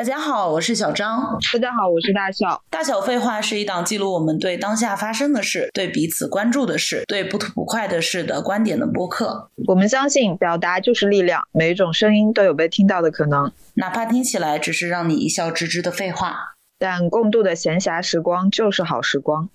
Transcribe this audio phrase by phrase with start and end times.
[0.00, 1.38] 大家好，我是小张。
[1.52, 2.62] 大家好，我是大笑。
[2.70, 9.50] 大小废话是一档记录我们对当下发生的事、对彼此关注的事、对不吐不快的事的观点的播客。
[9.66, 16.54] 我们相信，表达就是力量，每一种声音都有被听到的可能，哪怕听起来只是让你一笑置之的废话。
[16.78, 19.50] 但共度的闲暇时光就是好时光。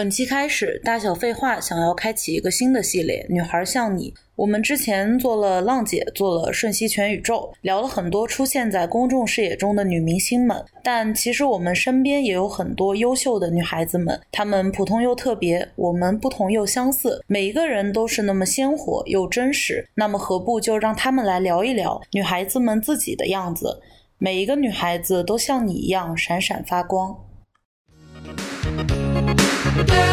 [0.00, 4.10] 本期开始，大小废话想要开启一个新的系列，《女孩像你》。
[4.34, 10.64] 我们之前做了浪姐，做了瞬息全宇宙，聊了很多出现在公众视野中的女明星们。
[10.82, 19.86] 但其实我们身边也有很多优秀的女孩子们，她们普通又特别，我们不同又相似，每一个人都是那么鲜活又真实。
[19.96, 23.82] 那么何不就让她们来聊一聊女孩子们自己的样子？
[24.16, 27.18] 每一个女孩子都像你一样闪闪发光。
[29.86, 30.09] Bird.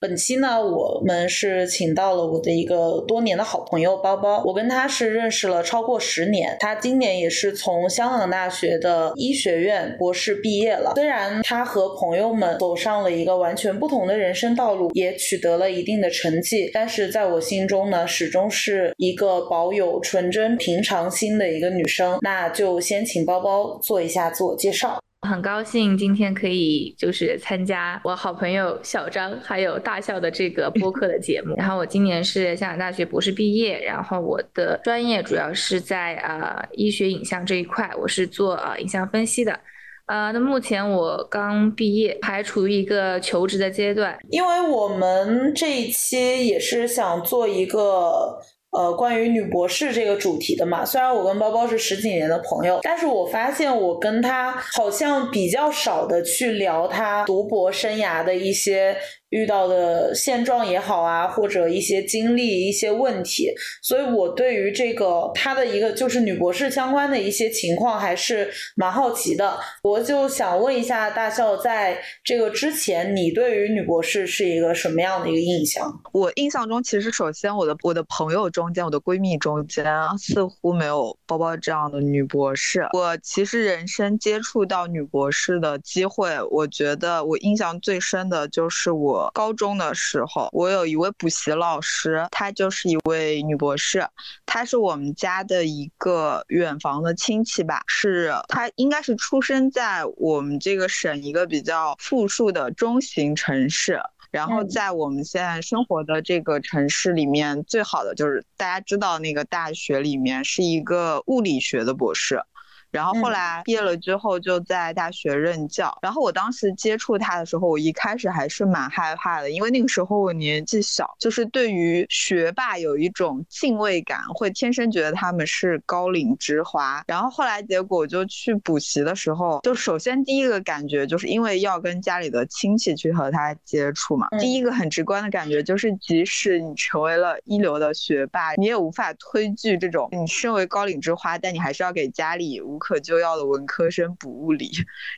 [0.00, 10.92] 本期呢，我们是请到了我的一个多年的好朋友包包，我跟他是认识了超过十年，他今年也是从香港大学的医学院博士毕业了。
[10.94, 22.16] 虽然他和朋友们走上了一个完全不同的人生道路，也取得了一定的成绩，但是在我心中呢，始终是一个保有纯真平常心的一个女生。
[22.20, 25.00] 那就先请包包做一下自我介绍。
[25.22, 31.56] 很高兴今天可以就是参加我好朋友小张还有大笑的这个播客的节目。
[31.58, 39.58] 然后我今年是香港大学博士毕业，然后我的专业主要是在呃医学影像这一块，我是做呃影像分析的。
[40.06, 44.16] 呃，那目前我刚毕业，还处于一个求职的阶段。
[44.30, 48.38] 因为我们这一期也是想做一个。
[48.78, 58.96] 呃，关于女博士这个主题的嘛，虽然我跟包包是十几年的朋友，但是我发现我跟她好像比较少的去聊她读博生涯的一些。
[59.30, 63.52] 遇到的现状也好啊，或者一些经历、一些问题，
[63.82, 69.58] 所以我对于这个他的一个就是女博士相关的一些情况还是蛮好奇的。
[69.82, 75.92] 我就想问一下大笑，在这个之前，你对于女博士是一个什么样的一个印象？
[76.14, 79.84] 我印象中，其实首先我的我的朋友中间，我的闺蜜中间
[80.18, 82.86] 似乎没有包包这样的女博士。
[82.94, 89.17] 我其实人生接触到女博士的机会，我觉得我印象最深的就是我。
[89.34, 94.06] 高中的时候，我有一位补习老师，她就是一位女博士，
[94.46, 112.42] 她是我们家的一个远房的亲戚吧，是她应该是出生在我们这个省一个比较富庶的中型城市，然后在我们现在生活的这个城市里面，最好的就是大家知道那个大学里面是一个物理学的博士。
[112.90, 115.96] 然后后来毕业了之后就在大学任教。
[116.02, 127.02] 然后我当时接触他的时候，我一开始还是蛮害怕的，因为那个时候我年纪小，就是对于学霸有一种敬畏感，会天生觉得他们是高岭之花。
[127.06, 144.70] 然后后来结果就去补习的时候，就首先第一个感觉就是因为要跟家里的亲戚去和他接触嘛，第一个很直观的感觉就是，即使你成为了一流的学霸，你也无法推拒这种你身为高岭之花，但你还是要给家里无可救药的文科生补物理，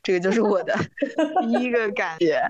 [0.02, 0.74] 这个就是我的
[1.42, 2.42] 第一个感觉。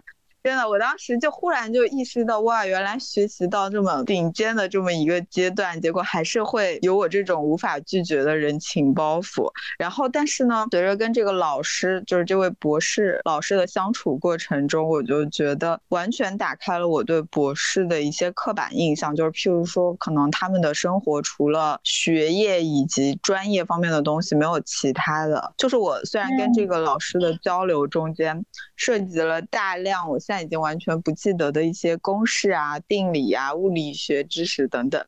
[0.43, 9.53] 真的，我当时就忽然就意识到，哇，原来学习到这么顶尖的这么一个阶段，结果还是会有我这种无法拒绝的人情包袱。
[9.79, 25.53] 然后，但是呢，随着跟这个老师，就是这位博士老师的相处过程中，我就觉得完全打开了我对博士的一些刻板印象，就是譬如说，可能他们的生活除了学业以及专业方面的东西，没有其他的。
[25.59, 28.43] 就是我虽然跟这个老师的交流中间
[28.75, 30.19] 涉及了大量我。
[30.31, 35.05] 现在已经完全不记得的一些公式啊、定理啊、物理学知识等等。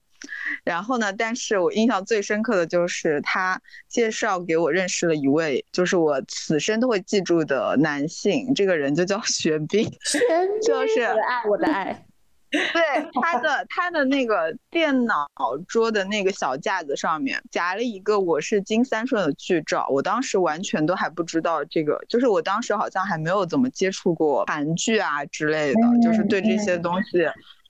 [0.64, 8.52] 然后呢，但是我印象最深刻的就是他介绍给我认识了一位，就是我此生都会记住的男性。
[8.52, 9.88] 这个人就叫 玄彬，
[10.60, 12.04] 就是我的爱，我的爱。
[12.52, 15.26] 对他的他的那个电脑
[15.66, 27.26] 桌的那个小架子上面夹了一个我是金三顺的剧照，我当时完全都还不知道这个，就是我当时好像还没有怎么接触过韩剧啊之类的，就是对这些东西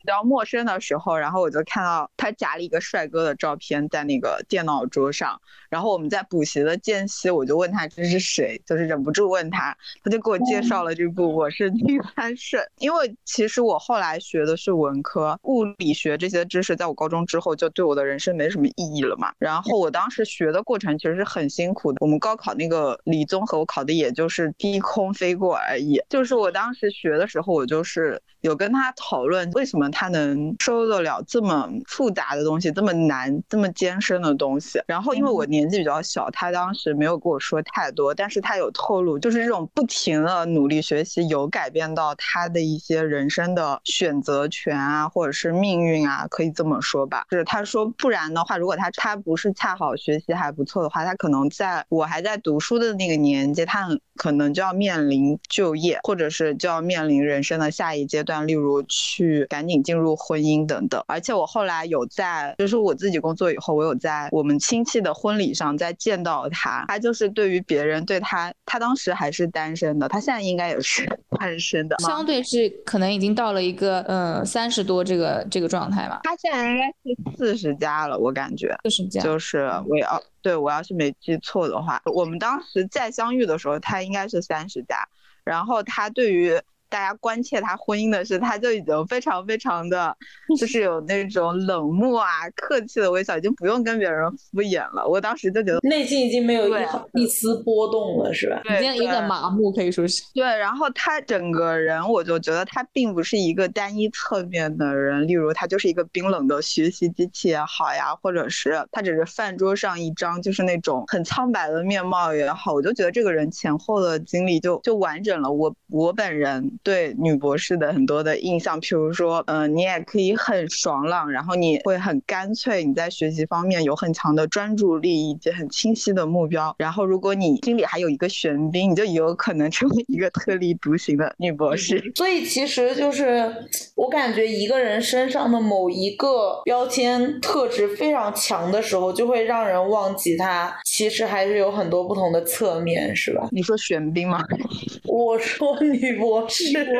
[0.06, 12.62] 较陌生的时候，然后我就看到他夹了一个帅哥的照片在那个电脑桌上，然后我们在补习的间隙，我就问他这是谁，就是忍不住问他，他就给我介绍了这部《我是丁三顺》。
[12.78, 19.32] 因为其实我后来学的是文科，物理学这些知识在我高中之后就对我的人生没什么意义了嘛。
[19.38, 26.00] 然后我当时学的过程其实是很辛苦的，我们高考那个理综和我考的也就是低空飞过而已。
[26.08, 34.82] 就是我当时学的时候，我就是有跟他讨论为什么他能收得了这么复杂的东西，这么难、这么艰深的东西。
[34.86, 47.24] 然后因为我年纪比较小，他当时没有跟我说太多，但是他有透露，就是这种不停的努力学习有改变到他的一些人生的选择权啊，或者是命运啊，可以这么说吧。
[47.30, 61.02] 就是他说，不然的话，如果他他不是恰好学习还不错的话，他可能在我还在读书的那个年纪，他很可能就要面临就业，或者是就要面临人生的下一阶段，例如去赶紧进入婚姻等等。
[61.06, 66.84] 而且我后来有在，就是我自己工作以后，我有在我们亲戚的婚礼上再见到他。
[66.88, 71.06] 他就是对于别人对他，他当时还是单身的，他现在应该也是
[71.38, 76.20] 单身的，相对是可能已经到了一个嗯三十多这个这个状态吧。
[76.24, 85.06] 他现在应该是四十加了，我感觉四十加，就是我要对我要是没记错的话，我们当时再相遇的时候，他应该是三十加，
[85.44, 86.60] 然后他对于。
[86.92, 90.14] 大家关切他婚姻的事，他就已经非常非常的，
[90.60, 95.08] 就是有那种冷漠啊、客气的微笑，已经不用跟别人敷衍了。
[95.08, 96.72] 我当时就觉得内心已经没有一
[97.14, 98.60] 一丝波动了，是吧？
[98.76, 100.22] 已经有点麻木，可以说是。
[100.34, 115.50] 对，然后他整个人，我就觉得他并不是一个单一侧面的人，例如他就是一个冰冷的学习机器也好呀，或者是他只是饭桌上一张就是那种很苍白的面貌也好，我就觉得这个人前后的经历就就完整了。
[115.50, 116.70] 我我本人。
[116.82, 126.74] 对女博士的很多的印象，譬如说，嗯，你也可以很爽朗，然后你会很干脆，你在学习方面有很强的专注力以及很清晰的目标。
[126.78, 132.02] 然后，如果你心里还有一个玄彬，你就有可能成为一个特立独行的女博士。
[132.16, 133.54] 所以，其实就是
[133.94, 143.48] 我感觉一个人身上的某一个标签特质非常强的时候，就会让人忘记他其实还是有很多不同的侧面，是吧？
[143.52, 144.42] 你说玄彬吗？
[145.06, 146.71] 我说女博士。
[146.72, 146.92] 博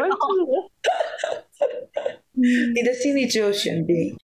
[2.74, 4.16] 你的心里只有玄彬。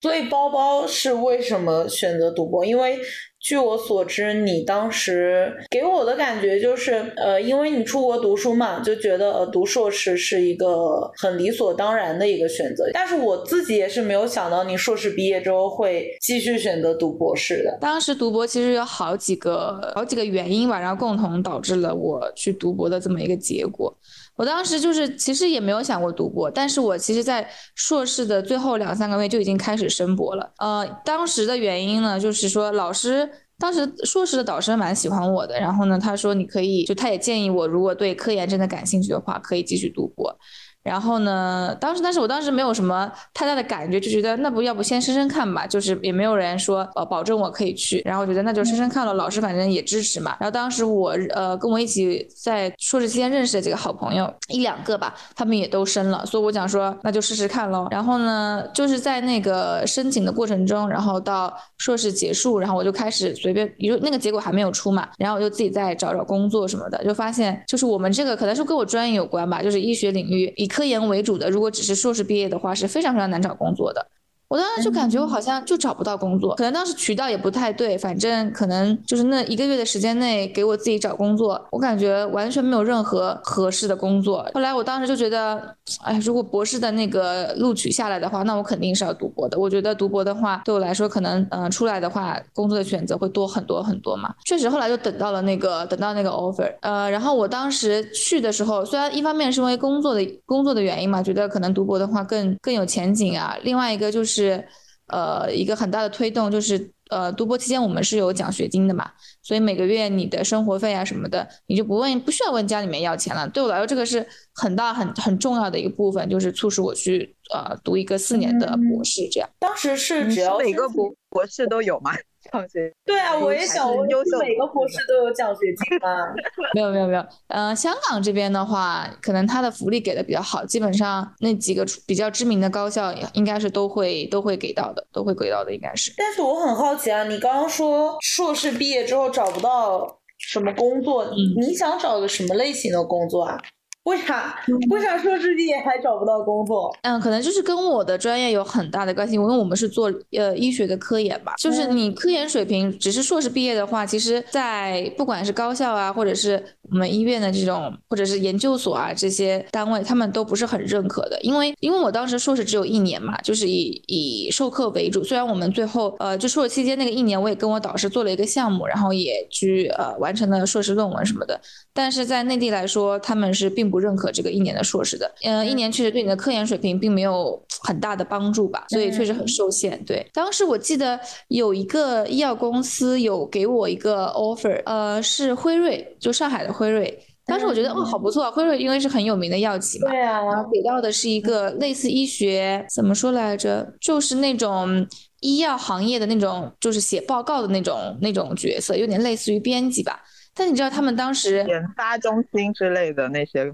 [0.00, 2.64] 所以包包是为什么选择赌博？
[2.64, 2.98] 因为。
[3.44, 12.88] 据我所知，你当时给我的感觉就是，呃，因为你出国读书嘛，就觉得呃读硕士是一个很理所当然的一个选择。
[12.94, 17.76] 但是我自己也是没有想到，你硕士毕业之后会继续选择读博士的。
[17.82, 23.94] 当时读博其实有好几个好几个原因吧，然后共同导致了我去读博的这么一个结果。
[24.36, 30.52] 我当时就是其实也没有想过读博，但是我其实在硕士的最后两三个月就已经开始申博了。
[30.58, 40.36] 呃，当时的原因呢，就是说老师当时硕士的导师蛮喜欢我的，然后呢，他说你可以，就他也建议我，如果对科研真的感兴趣的话，可以继续读博。
[40.84, 50.36] 然后呢，当时，但是我当时没有什么太大的感觉，就觉得那不要不先试试看吧，就是也没有人说呃保证我可以去，然后我觉得那就试试看了，老师反正也支持嘛。
[50.38, 57.88] 然后当时我呃跟我一起在硕士期间认识的几个好朋友一两个吧，他们也都申了，所以我想说那就试试看喽。
[57.90, 70.68] 然后呢，就是在那个申请的过程中，然后到硕士结束，然后我就开始随便，因为那个结果还没有出嘛，然后我就自己再找找工作什么的，就发现就是我们这个可能是跟我专业有关吧，就是医学领域一。
[70.74, 74.08] 科研为主的，如果只是硕士毕业的话，是非常非常难找工作的。
[74.48, 84.46] 我当时就感觉我好像就找不到工作，可能当时渠道也不太对，反正可能就是那一个月的时间内给我自己找工作，我感觉完全没有任何合适的工作。
[84.54, 89.58] 后来我当时就觉得，哎，如果博士的那个录取下来的话，那我肯定是要读博的。
[89.58, 94.32] 我觉得读博的话，对我来说可能，嗯，出来的话工作的选择会多很多很多嘛。
[94.44, 104.33] 确实，后来就等到了那个等到那个 offer，呃，然后我当时去的时候，虽然一方面是因为工作的工作的原因嘛，觉得可能读博的话更更有前景啊，另外一个就是。
[104.34, 104.66] 是，
[105.06, 109.10] 呃，一个很大的推动就是，呃，读博期间我们是有奖学金的嘛，
[109.42, 113.48] 所以每个月你的生活费啊什么的，你就不问，不需要问家里面要钱了。
[113.48, 119.48] 对我来说，这个是很大很很重要的一个部分，就是促使我去呃读一个四年的博士这样。
[119.60, 122.10] 当时是只要每个博博士都有吗？
[122.52, 126.32] 奖学金对啊，我也想问，每个博士都有奖学金吗？
[126.74, 136.12] 没有没有没有，嗯，香港这边的话，可能他的福利给的比较好，基本上那几个比较知名的高校应该是都会都会给到的，都会给到的应该是。
[136.16, 143.58] 但是我很好奇啊，你刚刚说硕士毕业之后找不到什么工作，你想找个什么类型的工作啊？
[144.04, 144.54] 为啥？
[144.90, 146.94] 为啥硕士毕业还找不到工作？
[147.02, 151.54] 嗯，可能就是跟我的专业有很大的关系，因为我们是做呃医学的科研吧。
[151.58, 161.40] 就是你科研水平只是硕士毕业的话，其实，在不管是高校啊，或者是我们医院的这种，或者是研究所啊这些单位，他们都不是很认可的。
[161.40, 165.24] 因为因为我当时硕士只有一年嘛，就是以以授课为主。
[165.24, 171.58] 虽然我们最后呃就硕士期间那个一年，我也跟我导师做了一个项目，然后也去呃完成了硕士论文什么的。
[171.94, 175.32] 但是在内地来说，他们是并不认可这个一年的硕士的。
[175.44, 180.04] 嗯，一年确实对你的科研水平并没有很大的帮助吧，所以确实很受限。
[180.04, 187.16] 对，当时我记得有一个医药公司有给我一个 offer，呃，是辉瑞，就上海的辉瑞。
[187.46, 190.10] 当时我觉得哦，好不错啊，辉瑞因为是很有名的药企嘛。
[190.10, 190.42] 对啊。
[190.42, 195.06] 然后给到的是一个类似医学怎么说来着，就是那种
[195.40, 200.22] 医药行业的那种，就是写报告的那种那种角色，有点类似于编辑吧。
[200.54, 203.72] 但你知道他们当时研发中心之类的那些，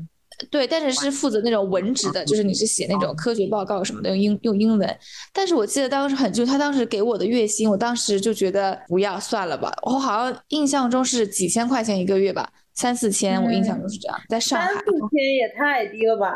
[0.50, 4.98] 对，但是是负责那种文职的，就是你是写那种科学报告什么的，用英用英文。
[5.32, 9.70] 但是我记得当时很，就他当时给我的月薪，我当时就觉得不要算了吧。
[9.82, 14.18] 我好像印象中是几千块钱一个月吧，三四千，我印象中是这样。
[14.28, 16.32] 在上海，三四千也太低了吧。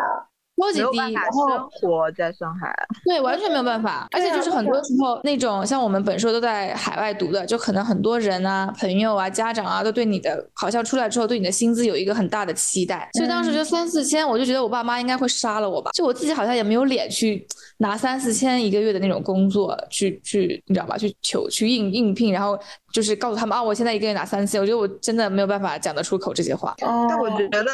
[0.56, 2.72] 超级低，然后生活在上海，
[3.04, 4.06] 对，完全没有办法。
[4.12, 13.08] 而且就是很多时候那种像我们本硕都在海外读的，就可能很多人啊、朋友啊、家长啊，都对你的好像出来之后对你的薪资有一个很大的期待。
[13.14, 15.90] 所以当时就三四千，我就觉得我爸妈应该会杀了我吧。
[15.92, 17.46] 就我自己好像也没有脸去
[17.78, 20.96] 拿三四千一个月的那种工作去去，你知道吧？
[20.96, 22.58] 去求去应应聘，然后。
[22.94, 26.72] 就是告诉他们啊，我现在一个月拿三千，我觉得我真的没有办法讲得出口这些话。
[26.78, 27.64] 但我觉得，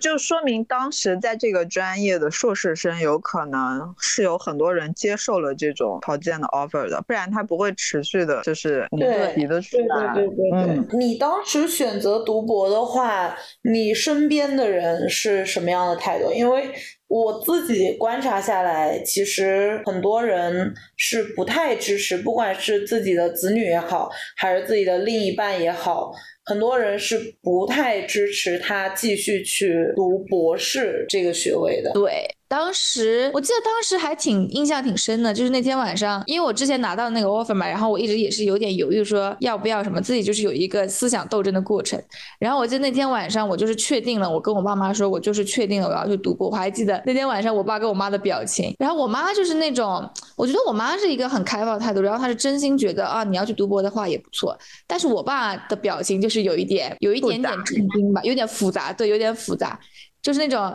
[0.00, 9.00] 就说明当时在这个专业的硕士生有可能是有很多人接受了这种条件的 offer 的，不然他不会持续的，就是你
[9.34, 10.14] 提的出来。
[10.14, 10.96] 对对对对对。
[10.96, 16.32] 你当时选择读博的话，你身边的人是什么样的态度？
[16.32, 16.72] 因为。
[17.08, 26.12] 我自己观察下来，其实很多人是不太支持，不管是自己的子女也好，还是自己的另一半也好，
[26.48, 31.92] 很多人是不太支持他继续去读博士这个学位的。
[31.92, 32.34] 对。
[32.50, 42.02] 当时我记得当时还挺印象挺深的，就是那天晚上，因为我之前拿到那个 offer 嘛，然后我一直也是有点犹豫，说要不要什么，自己就是有一个思想斗争的过程。
[42.38, 46.48] 然后我记得那天晚上，我就是确定了，我跟我爸妈说，我就是确定了我要去读博。
[46.48, 54.58] 我还记得那天晚上我爸跟我妈的表情，然后我妈就是那种，我觉得我妈是一个很开放的态度，然后她是真心觉得啊，你要去读博的话也不错。
[54.86, 59.78] 但是我爸的表情就是有一点，有一点点震惊吧，有点复杂，对，有点复杂，
[60.22, 60.74] 就是那种。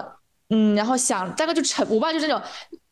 [0.50, 2.42] 嗯，然后想大概就沉，我爸就是那种，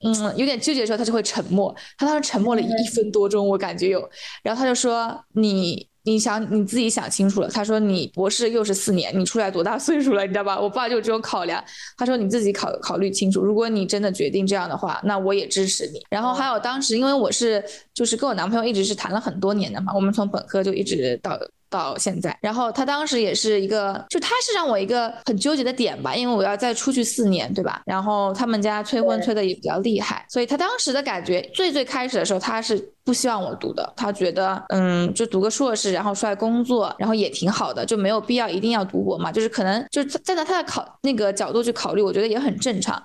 [0.03, 1.75] 嗯，有点纠结的时候，他就会沉默。
[1.95, 4.09] 他当时沉默了一分多钟，我感觉有。
[4.41, 10.23] 然后他就说：“你，你想你自己想清楚了。”他说：“你博士又是四年，你出来多大岁数了？
[10.23, 11.63] 你知道吧？”我爸就这种考量。
[11.97, 13.41] 他说：“你自己考考虑清楚。
[13.41, 17.63] 如果你真的决定这样的话，那我也支持你。”然后还有当时，因为我是
[17.93, 21.37] 就是跟我男朋友一直是谈了很多年的嘛，我们从本科就一直到。
[21.71, 27.81] 到现在，然后他当时也是一个，就他是让我一个很纠结的点吧，因为我要再出去四年，对吧？
[27.85, 43.01] 然后他们家催婚催的也比较厉害，所以他当时的感觉，最最开始的时候他是不希望我读的，他觉得，嗯，就读个硕士，然后出来工作，然后也挺好的，就没有必要一定要读博嘛，就是可能就是站在他的考那个角度去考虑，我觉得也很正常。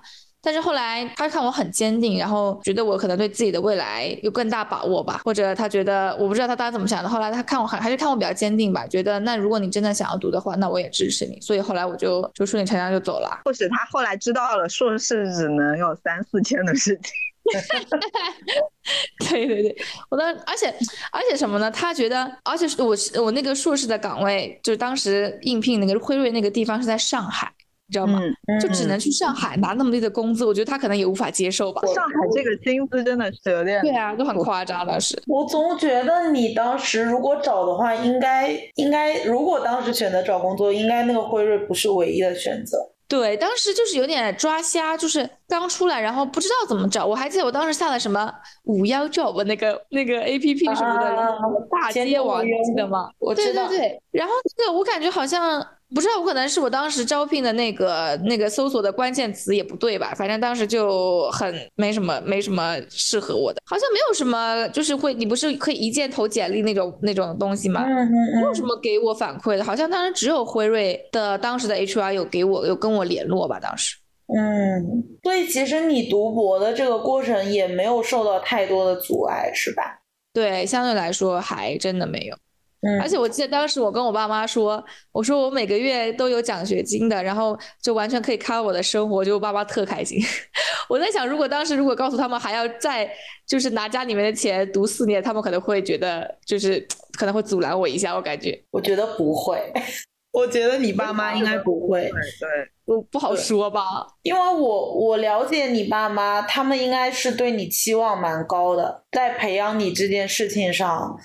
[0.47, 7.09] 但是后来他看我很坚定，然后觉得我可能对自己的未来有更大把握吧，或者他觉得我不知道他当时怎么想的。
[7.09, 11.37] 后来他看我还还是看我比较坚定吧，觉得那如果你真的想要读的话，那我也支持你。
[11.41, 13.41] 所以后来我就就顺理成章就走了。
[13.43, 17.11] 或许他后来知道了硕士只能有三四千的事情。
[19.29, 19.77] 对对对，
[20.09, 20.73] 我的而且
[21.11, 21.69] 而且什么呢？
[21.69, 27.51] 他觉得而且我我那个硕士的岗位就是当时应聘那个辉瑞那个地方是在上海。
[27.89, 28.19] 你知道吗？
[28.61, 31.81] 就只能去上海拿那么低的工资，我觉得他可能也无法接受吧。
[31.93, 33.81] 上海这个薪资真的是有点……
[33.81, 42.77] 对啊，都很夸张当时我总觉得你当时如果找的话，应该应该，如果当时选择找工作，应该那个辉瑞不是唯一的选择。
[43.09, 47.05] 对，当时就是有点抓瞎，就是刚出来，然后不知道怎么找。
[47.05, 48.29] 我还记得我当时下了什么
[48.63, 53.09] 五幺 job 那个那个 A P P 什么的，然后大街网，你记得吗？
[53.19, 53.69] 我知道。
[53.69, 54.01] 对对对。
[54.11, 60.13] 然后这个我感觉好像不知道，我可能是我当时招聘的那个那个搜索的关键词也不对吧？
[60.15, 67.83] 反正当时就很没什么没什么适合我的，好像没有什么就是会，你不是可以一键投简历那种那种东西吗？
[67.85, 68.09] 嗯。
[68.35, 73.97] 没有什么给我反馈的，好像当时只有辉瑞的当时的 H R 有给我有跟我联络吧，当时。
[74.27, 80.01] 嗯，所以其实你读博的这个过程也没有受到太多的阻碍，是吧？
[80.33, 82.35] 对，相对来说还真的没有。
[82.81, 90.19] 嗯，而且我记得当时我跟我爸妈说，我说我每个月都有奖学金的，然后就完全可以 cover 我的生活，就我爸妈特开心。
[90.87, 93.09] 我在想，如果当时如果告诉他们还要再
[93.47, 96.85] 就是拿家里面的钱读四年，他们可能会觉得就是
[97.17, 98.63] 可能会阻拦我一下，我感觉。
[98.71, 99.59] 我觉得不会。
[100.31, 102.47] 我觉得你爸妈应该不会，对，
[102.85, 103.81] 不不好说吧。
[104.21, 111.17] 因为我我了解你爸妈，他们应该是对你期望蛮高的，在培养你这件事情上，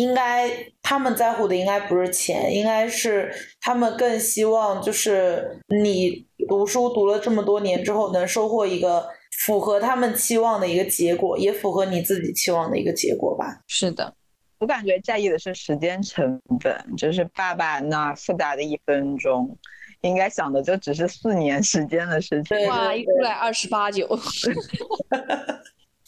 [0.00, 0.48] 应该
[0.80, 3.30] 他们在乎的应该不是钱，应该是
[3.60, 9.06] 他们更希望就是你读书读了这么多年之后，能收获一个
[9.44, 13.60] 符合他们期望的一个结果，也符合你自己期望的一个结果吧。
[13.66, 14.14] 是的。
[14.58, 19.54] 我感觉在意的是时间成本，就是爸爸那复杂的一分钟，
[20.00, 22.66] 应该想的就只是四年时间的事情。
[22.68, 24.08] 哇，一出来二十八九。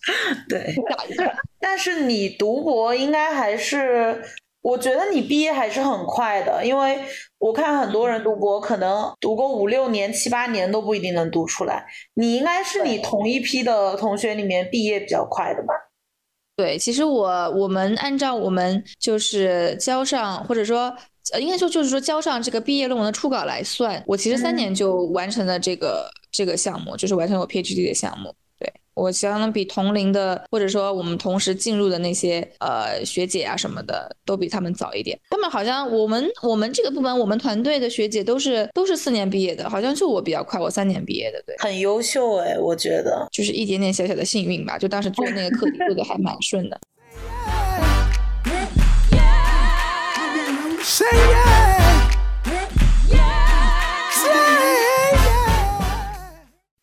[0.48, 0.74] 对，
[1.60, 4.22] 但是你读博应该还是，
[4.60, 6.98] 我觉得你毕业还是很快的，因为
[7.38, 11.86] 我看很多人读博可能读个五六年、七八年都不一定能读出来。
[12.14, 15.72] 你应该是你同一批的同学里面毕业比较快的吧？
[16.56, 20.94] 对，其实我我们按照我们就是交上，或者说
[21.32, 28.34] 呃，应该说就是说交上这个毕业论文的初稿来算，我其实三年就完成了这个这个项目，就是完成我 PhD 的项目。
[28.94, 35.18] 我相当比同龄的，或者说我们同时进入的那些呃学姐啊什么的，都比他们早一点。
[35.30, 46.80] 他们好像我们我们这个部门，我们团队的学姐都是都是四年毕业的，好像就我比较快，我三年毕业的，对，很优秀哎，我觉得就是一点点小小的幸运吧，就当时做那个课题做的还蛮顺的。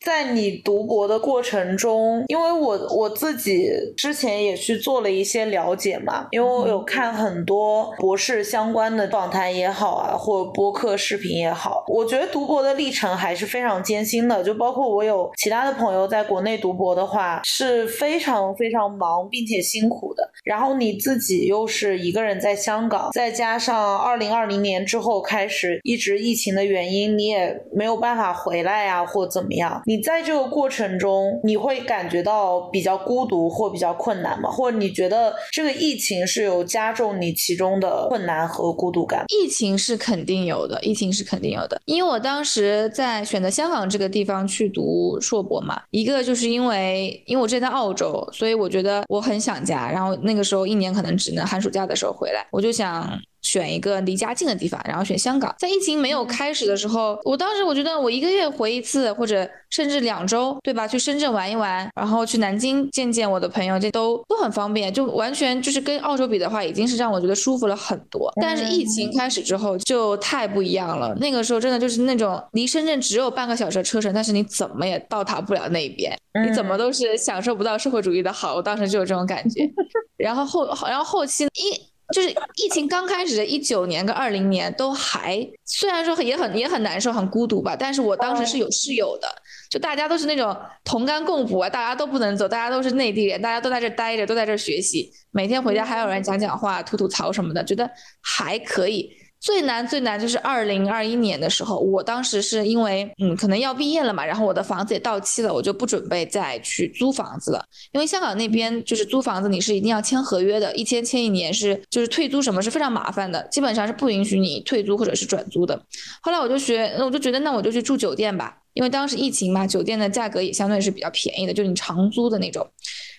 [0.09, 14.43] 在你读博的过程中，因为我我自己之前也去做了一些了解嘛，因为我有看很多博士相关的访谈也好啊，或者播客视频也好，我觉得读博的历程还是非常艰辛的。
[14.43, 20.27] 就包括我有其他的朋友在国内读博的话，是非常非常忙并且辛苦的。
[20.43, 29.98] 然后你自己又是一个人在香港，再加上二零二零年之后开始一直疫情的原因，你也没有办法回来呀，或怎么样，你。
[29.99, 34.49] 在这个过程中，你会感觉到比较孤独或比较困难吗？
[34.49, 39.25] 或者你觉得这个疫情是有加重你其中的困难和孤独感？
[39.27, 41.81] 疫情是肯定有的，疫情是肯定有的。
[41.85, 53.19] 因为我当时在选择香港这个地方去读硕博嘛，一个就是因为因为我之前在澳洲，所以我觉得我很想家，然后那个时候一年可能只能寒暑假的时候回来，我就想。
[53.41, 55.53] 选一个离家近的地方，然后选香港。
[55.57, 60.87] 在疫情没有开始的时候，我当时我觉得我一个月回一次，或者甚至两周，对吧？
[60.87, 68.31] 去深圳玩一玩，然后去南京见见我的朋友，这都都很方便，就完全就是跟澳洲比的话，已经是让我觉得舒服了很多。
[68.41, 78.55] 但是疫情开始之后就太不一样了，那个时候真的就是那种离深圳只有半个小时的车程，但是你怎么也到达不了那边，你怎么都是享受不到社会主义的好。
[78.55, 79.69] 我当时就有这种感觉。
[80.17, 81.89] 然后后，然后后期一。
[82.13, 89.27] 就是疫情刚开始的一九年跟二零年都还，虽然说也很也很难受很孤独吧，但是我当时是有室友的，
[89.69, 97.89] 就大家都是那种同甘共苦啊，大家都不能走，大家都是内地人，大家都在这待着，都在这学习，每天回家还有人讲讲话、吐吐槽什么的，觉得
[98.21, 99.11] 还可以。
[99.41, 115.81] 最难最难就是二零二一年的时候，我当时是因为嗯可能要毕业了嘛，然后我的房子也到期了，我就不准备再去租房子了，因为香港那边就是租房子你是一定要签合约的，一签签一年是就是退租什么是非常麻烦的，基本上是不允许你退租或者是转租的。
[116.21, 122.69] 后来我就学，我就觉得那我就去住酒店吧，因为当时疫情嘛，酒店的价格也相对是比较便宜的，就是你长租的那种，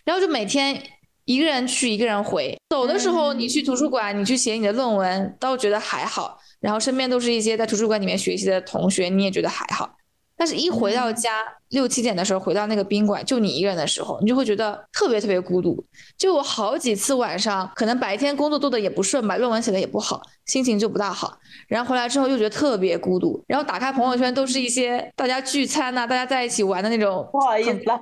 [0.04, 0.82] 然后就每天。
[1.30, 2.58] 一个人去，一个人回。
[2.70, 6.36] 走的时候，你去图书馆，你去写你的论文，倒觉得还好。
[6.58, 9.96] 然后身边都是一些在图书馆里面学习的同学，你也觉得还好。
[10.40, 15.84] 但是一回到家六七点的时候回到那个宾馆，就你一个人的时候，你就会觉得特别特别孤独。
[16.16, 21.36] 就我好几次晚上，可能白天工作做的也不顺吧，论文写的也不好，心情就不大好。
[21.68, 27.28] 然后回来之后又觉得特别孤独，然后打开朋友圈都是一些大家聚餐呐、大家在一起玩的那种。
[27.30, 28.00] 不好意思啦，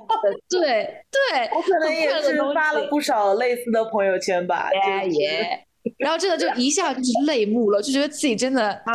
[0.49, 0.59] 对
[1.11, 4.69] 对，我可能也是发了不少类似的朋友圈吧。
[4.71, 5.65] 耶耶。
[5.97, 8.93] 然后真的就一下就是泪目了，就觉得自己真的啊，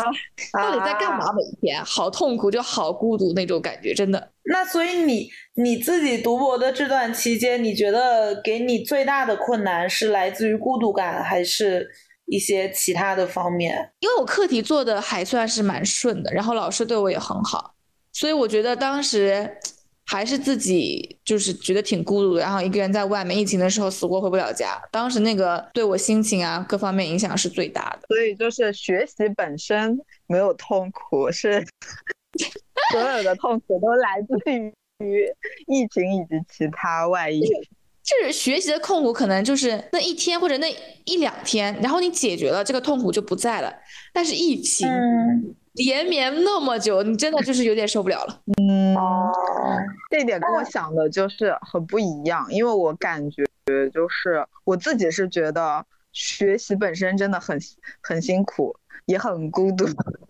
[0.53, 1.27] 到底在干嘛？
[1.33, 4.31] 每天好痛苦，就好孤独那种感觉，真的。
[4.51, 11.89] 那所以你你自己读博的这段期间，你觉得给你最大的困难是来自于孤独感，还是
[12.27, 13.93] 一些其他的方面？
[14.01, 17.75] 因为我课题做的还算是蛮顺的，然后老师对我也很好，
[18.13, 19.59] 所以我觉得当时。
[20.07, 24.81] 还是自己就是觉得挺孤独的，然后一个人在外面，疫情的时候死活回不了家。
[24.91, 28.07] 当时那个对我心情啊各方面影响是最大的。
[28.09, 31.67] 所以就是学习本身没有痛苦，是
[32.93, 34.37] 所有的痛苦都来自
[35.05, 35.27] 于
[35.67, 37.43] 疫情以及其他外因。
[38.03, 40.71] 就是学习的痛苦可能就是那一天或者那
[41.07, 43.75] 一两天，然后你解决了这个痛苦就不在了。
[44.13, 44.87] 但是疫情。
[45.75, 48.41] 连绵那么久，你真的就是有点受不了了。
[48.59, 48.97] 嗯，
[50.11, 53.45] 这点跟我想的就是很不一样，因为我感觉
[53.93, 57.59] 就是我自己是觉得学习本身真的很
[58.01, 59.85] 很辛苦，也很孤独，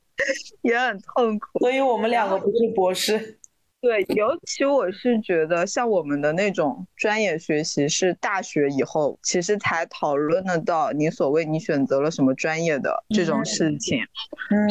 [0.62, 1.58] 也很痛苦。
[1.58, 3.38] 所以我们两个不是博士。
[3.84, 13.98] 对，尤其我是觉得，像我们的那种专业学习，是大学以后其实才讨论得到你所谓你选择了什么专业的这种事情，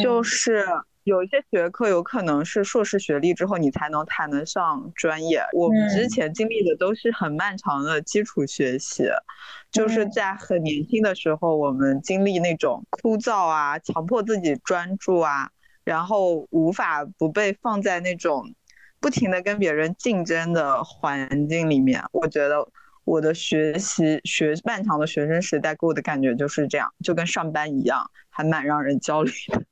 [0.02, 0.66] 就是
[1.04, 5.40] 有一些学科有可能是硕士学历之后你才能谈得上专业。
[5.52, 9.04] 我们之前经历的都是很漫长的基础学习，
[9.70, 15.50] 就是在很年轻的时候，我们经历那种枯燥啊，强迫自己专注啊，
[15.84, 18.52] 然后无法不被放在那种。
[19.04, 22.66] 不停的跟别人竞争的环境里面，我觉得
[23.04, 29.62] 我的学习学漫长的学生时代给我的感觉就是这样，就跟上班一样，还蛮让人焦虑的。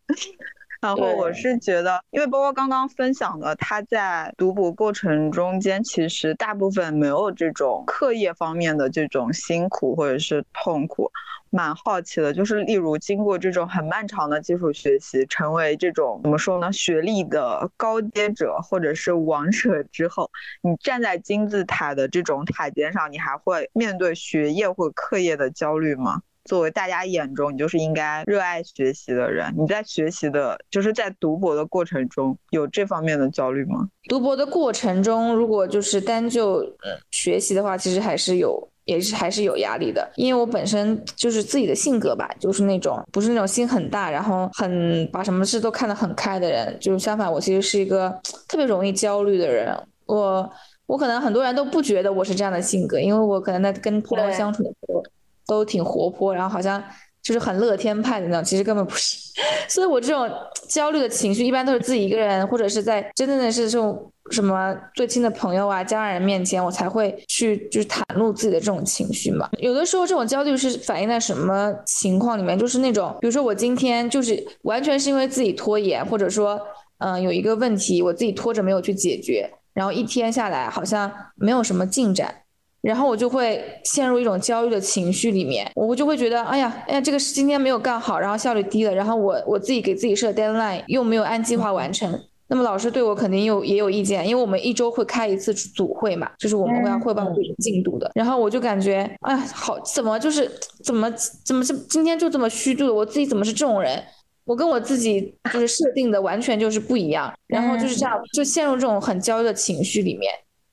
[0.83, 11.11] 然后我是觉得，因为包括刚刚分享的，他在读博过程中间，其实大部分没有这种课业方面的这种辛苦或者是痛苦。
[11.51, 20.31] 蛮好奇的，就是例如经过这种很漫长的基础学习，成为这种怎么说呢，学历的高阶者或者是王者之后，
[20.63, 26.23] 你站在金字塔的这种塔尖上，你还会面对学业或课业的焦虑吗？
[26.45, 33.89] 作为大家眼中你就是应该热爱学习的人，你在学习的，就是在读博的过程中有这方面的焦虑吗？
[34.09, 36.65] 读博的过程中，如果就是单就
[37.11, 40.11] 学习的话，其实还是有，也是还是有压力的。
[40.17, 46.77] 因为我本身就是自己的性格吧，就是那种不是那种心很大，然后很把什么事都看得很开的人。
[46.81, 48.11] 就是相反，我其实是一个
[48.49, 49.73] 特别容易焦虑的人。
[50.07, 50.51] 我
[50.87, 55.03] 我可能很多人都不觉得我是这样的性格，因为我可能在跟朋友相处的时候。
[55.47, 56.83] 都挺活泼，然后好像
[57.23, 59.17] 就是很乐天派的那种，其实根本不是。
[59.67, 60.31] 所以我这种
[60.69, 69.49] 焦虑的情绪，一般都是自己一个人，或者是在真正的是这种什么最亲的朋友啊、家人面前，我才会去就是袒露自己的这种情绪嘛。
[69.59, 72.59] 有的时候这种焦虑是反映在什么情况里面？
[72.59, 76.61] 就是那种，比如说我今天就是完全是因为自己拖延，或者说
[76.99, 82.42] 嗯有一个问题我自己拖着没有去解决，然后一天下来好像没有什么进展。
[82.83, 97.25] 然后我就会陷入一种焦虑的情绪里面，我就会觉得，哎呀，哎呀，这个是今天没有干好，然后效率低了，然后我我自己给自己设 deadline 又没有按计划完成，那么老师对我肯定有也有意见，因为我们一周会开一次组会嘛，就是我们会要汇报
[97.59, 98.11] 进度的。
[98.15, 100.51] 然后我就感觉，哎，好，怎么就是
[100.85, 101.09] 怎么
[101.45, 102.93] 怎么是今天就这么虚度了？
[102.93, 104.03] 我自己怎么是这种人？
[104.45, 110.33] 我跟我自己就是设定的完全就是不一样，然后就是这样，就陷入这种很焦虑的情绪里面。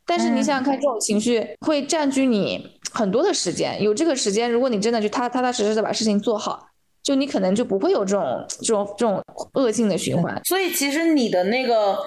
[0.10, 3.80] 但是你想想看，这种情绪会占据你很多的时间。
[3.80, 6.69] 有这个时间，如果你真的去踏踏踏实实的把事情做好，
[7.10, 9.20] 就你可能就不会有这种这种这种
[9.54, 10.40] 恶性的循环。
[10.46, 11.98] 所以其实你的那个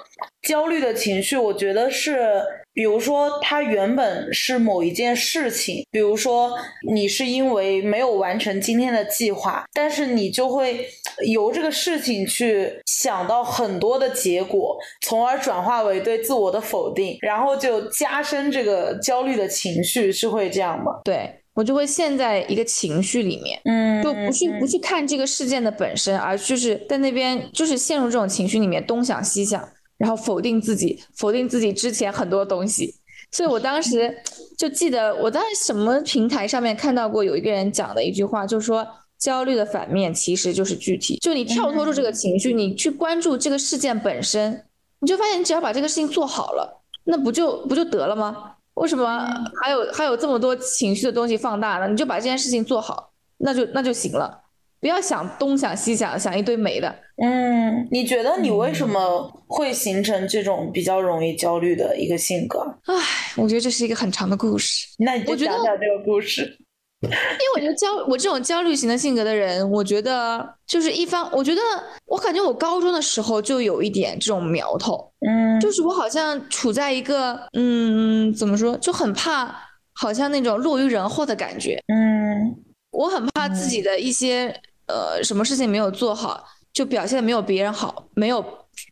[0.43, 2.41] 焦虑的情绪，我觉得是。
[2.75, 6.51] 比如说，它原本是某一件事情，比如说
[6.91, 10.89] 你是因为没有完成今天的计划，但是你就会
[11.27, 21.01] 由这个事情去想到很多的结果，从而转化为对自我的否定，然后就加深这个焦虑的情绪，是会这样吗？
[21.05, 29.69] 对我就会陷在一个情绪里面，嗯，就不去不去看这个事件的本身，而就是在那边就是陷入这种情绪里面，东想西想。
[29.99, 32.93] 然后否定自己，否定自己之前很多东西，
[33.31, 34.13] 所以我当时
[34.59, 38.85] 就记得我在什么平台上面看到过有一个人讲的一句话，就是说
[39.17, 44.65] 焦虑的反面其实就是具体，就你跳脱出这个情绪，你去关注这个事件本身，
[44.99, 48.52] 你就发现你只要把这个事情做好了，那不就不就得了吗？
[48.75, 49.27] 为什么
[49.63, 51.89] 还有还有这么多情绪的东西放大呢？
[51.89, 54.41] 你就把这件事情做好，那就那就行了。
[54.81, 56.93] 不要想东想西想，想一堆没的。
[57.23, 62.59] 嗯，你觉得你为什么会形成这种比较容易焦虑的一个性格？
[62.87, 62.95] 唉，
[63.37, 64.89] 我觉得这是一个很长的故事。
[64.99, 66.59] 那你就讲讲这个故事。
[67.03, 71.61] 因为我觉得焦我这种焦虑型的性格的人，我觉得就是一方，我觉得
[72.07, 75.13] 我感觉我高中的时候就有一点这种苗头。
[75.27, 79.55] 嗯，就是我好像处在一个嗯，怎么说，就很怕，
[79.93, 81.79] 好像那种落于人后的感觉。
[81.89, 82.57] 嗯，
[82.91, 84.55] 我很怕自己的一些。
[84.89, 88.45] 呃，什么事情没有做好，就表现的没有别人好，没有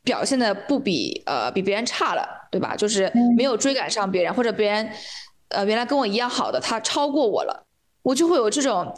[0.03, 2.75] 表现的不比呃比别人差了，对吧？
[2.77, 4.89] 就是没有追赶上别人，或者别人
[5.49, 7.67] 呃原来跟我一样好的，他超过我了，
[8.03, 8.95] 我就会有这种，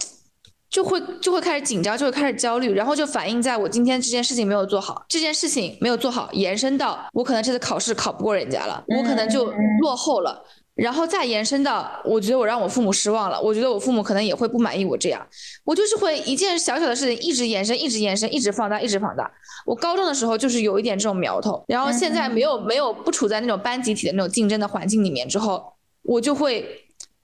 [0.71, 10.45] 就会就会开始紧张，就会开始焦虑，然后就反映在我今天这件事情没有做好，这件事情没有做好，延伸到我可能这次考试考不过人家了，我可能就落后了。
[10.75, 15.25] 然后再延伸到，我觉得我让我父母失望了，我觉得我父母可能也会不满意我这样，
[15.65, 19.31] 我就是会一件小小的事情一直延伸，一直延伸，一直放大，一直放大。
[19.67, 26.67] 我高中的时候就是有一点这种苗头，然后现在没有没有不处在那种班集体的那种竞争的环境里面之后，我就会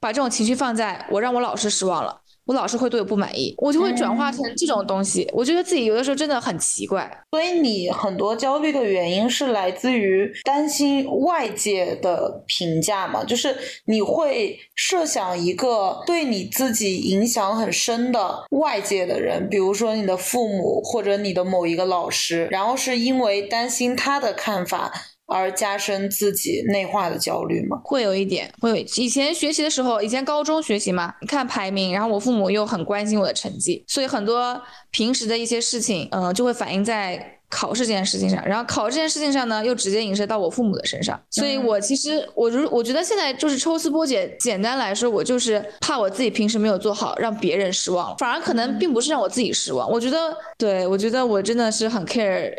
[0.00, 2.20] 把这种情绪放在我让我老师失望了。
[2.46, 5.28] 我老师会对我不满意，我就会转化成这种东西。
[5.34, 7.06] 我觉得自己有的时候真的很奇怪。
[7.30, 13.22] 所以你很多焦虑的原因是来自于担心外界的评价嘛？
[13.22, 24.90] 就是你会设想一个对你自己影响很深的外界的人，比如说你的父母或者你的某一个老师，然后是因为担心他的看法。
[25.28, 27.78] 而加深自己内化的焦虑吗？
[27.84, 28.76] 会有一点，会有。
[28.96, 34.60] 以前学习的时候，以前高中学习嘛，看排名，然后我父母又很关心我的成绩，所以很多
[34.90, 38.42] 平时的一些事情，嗯，就会反映在考试这件事情上。
[38.46, 41.20] 然后考这件事情上呢，又直接影射到我父母的身上。
[41.30, 49.90] 所以我其实，我如我觉得现在就是抽丝剥茧，简单来说，我就是怕我自己平时没有做好，让别人失望，反而可能并不是让我自己失望。
[49.90, 52.50] 我觉得，对我觉得我真的是很 care。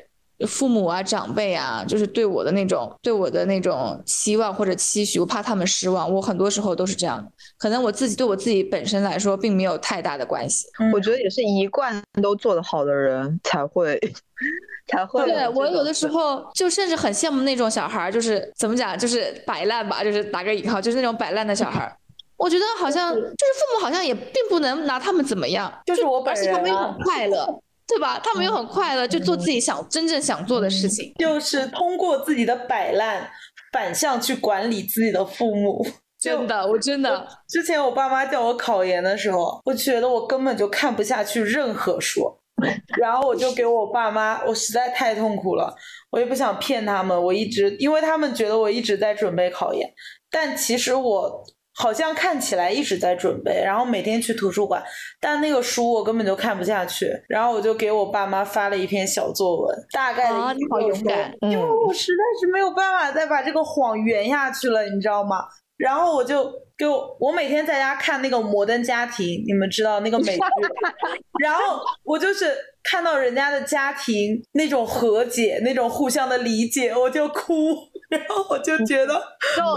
[0.48, 6.12] 父母啊，长辈啊，就是对我的那种，对我的那种期望或者期许，我怕他们失望。
[6.12, 7.26] 我很多时候都是这样，
[7.58, 10.66] 可能我自己对我自己本身来说，并没有太大的关系。
[10.94, 14.00] 我觉得也是一贯都做得好的人才会，
[14.88, 15.26] 才会。
[15.26, 21.94] 对我有的时候就甚至很羡慕那种小孩，就是怎么讲，就是摆烂吧，就是打个引号，就是那种摆烂的小孩。
[22.38, 27.62] 我觉得好像就是父母好像也并不能拿他们怎么样，就是我而且他们又很快乐。
[27.90, 28.20] 对吧？
[28.24, 33.30] 他们又很快乐，就做自己想真正想做的事情，就是通过自己的摆烂
[33.74, 35.86] 反向去管理自己的父母。
[36.22, 37.28] 真的，我真的。
[37.48, 42.22] 之前我爸妈叫我考研的时候，我觉得我根本就看不下去任何书，
[43.00, 45.74] 然后我就给我爸妈，我实在太痛苦了，
[46.12, 49.90] 我也不想骗他们，我一直因为他们觉得我一直在准备考研，
[50.30, 51.44] 但其实我。
[51.82, 54.84] 好像看起来一直在准备，然后每天去图书馆，
[55.22, 57.10] 但那个书我根本就看不下去。
[57.30, 61.02] 然后我就给我爸妈发了一篇小作文，大概的意思就是
[61.40, 65.46] 因为我实在是没有办法再把这个谎圆下去了，你知道吗？
[65.78, 70.42] 然后我就给我我每天在家看那个《摩登家庭》，你们知道那个美剧，
[71.42, 77.78] 然后我就是看到人家的家庭那种和解、那种互相的理解，我就哭。
[78.10, 79.14] 然后我就觉得，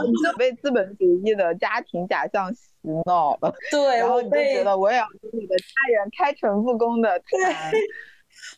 [0.07, 2.61] 你就被资本主义的家庭假象洗
[3.05, 3.53] 脑了。
[3.71, 5.65] 对，然后你就觉得我也要跟你的家
[5.95, 7.73] 人开诚布公的谈。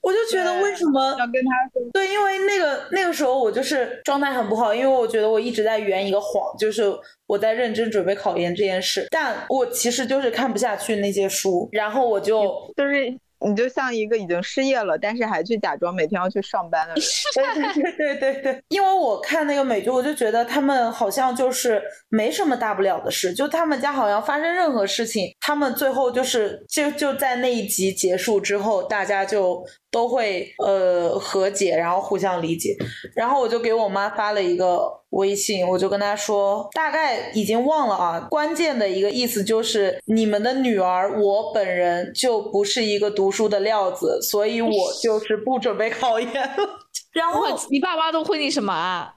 [0.00, 1.82] 我就觉得为什么要跟他说？
[1.92, 6.84] 对，因为那个那个时候我就是状态很不好，因为我觉得我一直在圆一个谎，就是
[7.26, 13.18] 我在认真准备考研这件事，但我其实就是看不下去那些书，然后我就就是。
[13.40, 17.02] 你就像一个已经失业了，但是还去假装每天要去上班的人。
[17.74, 32.76] 对对对对，因为我看那个美剧，我就觉得他们好像就是没什么大不了的事，就他们家好像发生任何事情，他们最后就是就就在那一集结束之后，大家就都会呃和解，然后互相理解。
[33.14, 35.04] 然后我就给我妈发了一个。
[35.14, 38.26] 微信，我就跟她说，大概已经忘了啊。
[38.28, 46.68] 关键的一个意思就是，你们的女儿，我本人就不是一个读书的料子，所以我就是不准备考研了。
[47.14, 49.14] 然后你爸妈都会你什么啊？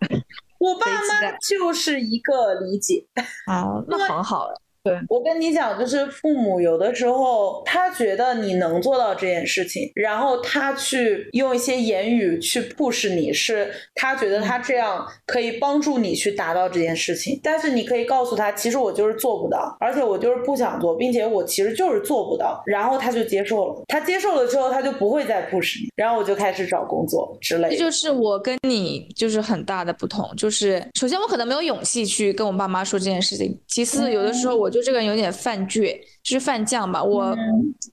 [0.59, 3.03] 我爸妈就是一个理解
[3.47, 4.47] 啊，那 很好。
[4.87, 17.39] 对我跟你讲，就是父母有的时候他觉得你能做到这件事情，然后他去用一些言语去 push 你，是他觉得他这样可以帮助你去达到这件事情。
[17.43, 22.61] 但是你可以告诉他，其实我就是做不到，而且我就是不想做，并且我其实就是做不到。
[22.65, 25.89] 然后他就接受了，他接受了之后，他就不会再 push 你。
[25.95, 27.75] 然后我就开始找工作之类的。
[27.75, 37.33] 这就是我跟你就是很大的不同，就是首先我可能没有勇气去跟我爸妈说这件事情，其次有的时候我就就这个人有点犯倔，就是犯犟吧，我、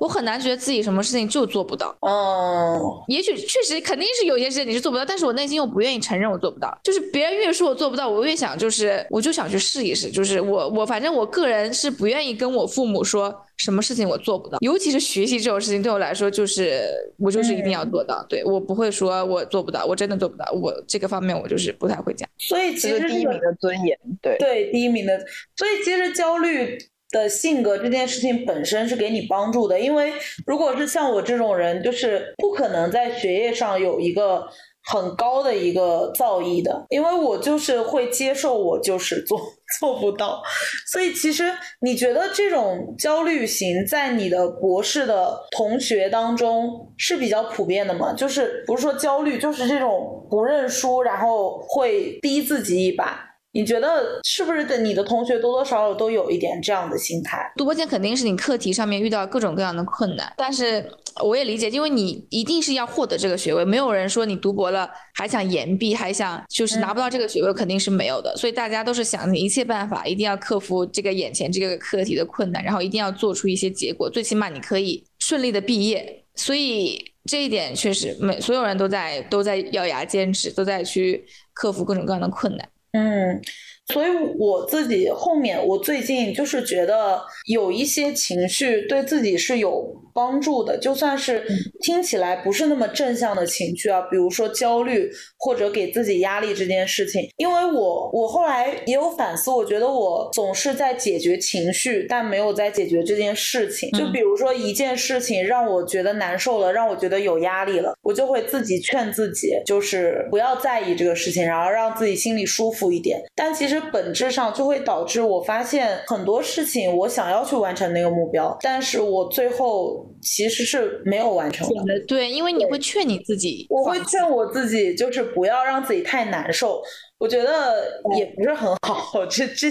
[0.00, 1.96] 我很难觉得自己什么事情就做不到。
[2.00, 6.76] 嗯，也许确实肯定是有些事情你是做不到，但是我内心又不愿意承认我做不到。
[6.82, 10.10] 就是别人越说我做不到，我越想就是我就想去试一试。
[10.10, 16.88] 就是我我反正我个人是不愿意跟我父母说什么事情我做不到，尤其是学习这种事情对我来说就是
[17.20, 18.26] 我就是一定要做到。
[18.28, 20.44] 对我不会说我做不到，我真的做不到。
[20.60, 22.28] 我这个方面我就是不太会讲。
[22.36, 24.36] 所以其实第一名的尊严，对。
[24.38, 25.16] 对第一名的，
[25.54, 26.76] 所以其实焦虑
[27.14, 30.12] 的性格这件事情本身是给你帮助的，因为
[30.44, 34.48] 如果是像我这种人，就是不可能在学业上有一个
[34.86, 39.40] 很高的一个造诣的，因为我就是会接受我就是做
[39.80, 40.42] 做不到，
[40.86, 41.50] 所以其实
[41.80, 48.12] 你觉得这种焦虑型在你的博士的同学当中是比较普遍的吗？
[48.12, 53.23] 就是不是说焦虑，就是这种不认输，然后会逼自己一把。
[53.54, 54.78] 你觉得是不是的？
[54.78, 57.52] 你的同学多多少少都有一点这样的心态？
[57.56, 60.84] 读博前肯定是你课题上面遇到各种各样的困难，但是
[61.22, 68.36] 我也理解，因为你一定是要获得这个学位，没有人说你读博了还想延毕，还想就是拿不到这个学位，肯定是没有的。
[68.36, 76.24] 所以大家都是想尽一切办法，一定要克服这个眼前这个课题的困难，然后一定要做出一些结果，最起码你可以顺利的毕业。
[76.34, 82.68] 所以这一点确实每所有人都在都在咬牙坚持，都在去克服各种各样的困难。
[82.94, 83.42] 嗯，
[83.92, 91.44] 所以我自己后面，我最近就是觉得有一些情绪对自己是有帮助的，就算是
[91.80, 103.90] 听起来不是那么正向的情绪啊，比如说焦虑或者给自己压力这件事情，因为我我后来也有反思，我觉得我总是在解决情绪，但没有在解决这件事情。
[103.90, 113.20] 就比如说一件事情让我觉得难受了，让我觉得有压力了，我就会自己劝自己，就是不要在意这个事情，然后让自己心里舒服一点。
[113.34, 121.98] 但其实本质上就会导致我发现很多事情，我想要去完成那个目标，但是我最后其实是没有完成的。
[122.06, 126.82] 对，因为你会劝你自己，我会劝我自己，就是不要让自己太难受。
[127.18, 129.70] 我觉得也不是很好， 这这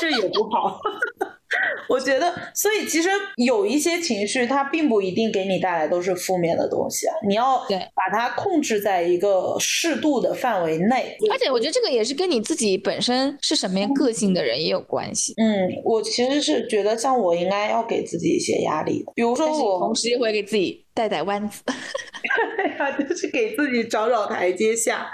[0.00, 0.80] 这也不好。
[1.88, 7.14] 我觉得，所以其实有一些情绪，它并不一定给你带来都是负面的东西啊。
[7.26, 11.16] 你要对把它控制在一个适度的范围内。
[11.30, 15.32] 而且我觉得这个也是跟你自己本身是什么样个性的人也有关系。
[15.38, 21.62] 嗯，我其实是觉得，像我应该要给自己一些压力的，比如说我同时也会给自己带带弯子。
[22.56, 25.08] 对呀，就是给自己找找台阶下。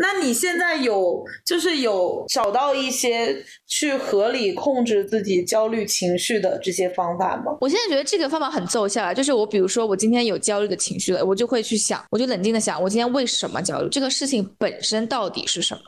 [0.00, 7.56] 那你现在有就是有找到一些去合理控制自己焦虑情绪的这些方法吗？
[7.60, 13.88] 我现在觉得这个方法很奏效啊，就是我比如说我今天有焦虑的情绪了，我就会去想，我就冷静的想，我今天为什么焦虑？
[13.88, 15.80] 这个事情本身到底是什么？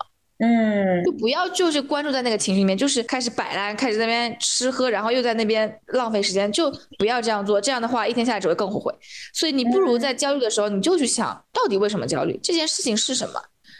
[0.42, 7.60] 嗯就不要就是关注在那个情绪里面，就是开始摆烂，开始在那边吃喝，然后又在那边浪费时间，就不要这样做。
[7.60, 8.90] 这样的话，一天下来只会更后悔。
[9.34, 13.34] 所以你不如在焦虑的时候，你就去想到底为什么焦虑，这件事情是什么，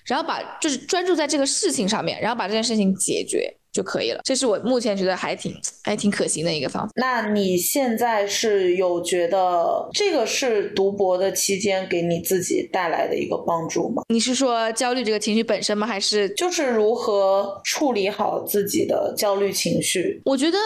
[0.06, 4.20] 然后把就是专注在这个事情上面，然后把这件事情解决就可以了。
[4.24, 6.90] 这是我目前觉得还挺还挺可行的一个方法。
[6.96, 14.02] 那你现在是有觉得这个是读博的期间给你自己带来的一个帮助吗？
[14.08, 15.86] 你是说焦虑这个情绪本身吗？
[15.86, 20.20] 还是就是如何处理好自己的焦虑情绪？
[20.24, 20.58] 我觉得，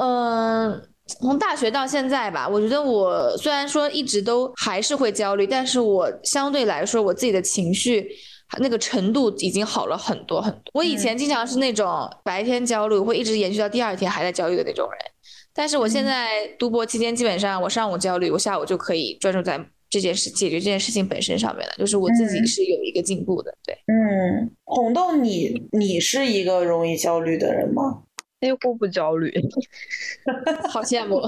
[0.00, 0.82] 嗯、
[1.20, 8.08] 从大学到现在吧，我觉得我虽然说一直都还是会焦虑，但是我相对来说我自己的情绪
[8.58, 10.62] 那个程度已经好了很多很多。
[10.74, 14.98] 我以前经常是那种白天焦虑会一直延续到第二天还在焦虑的那种人，
[15.52, 23.74] 但是我现在读博期间，基本上我上午焦虑，我下午就可以专注在这件事解决这件事情本身上面了，就是我自己嗯是有一个进步的，对。
[23.86, 28.02] 嗯，红豆你，你是一个容易焦虑的人吗？
[28.40, 29.32] 几乎不焦虑。
[30.70, 31.20] 好羡慕。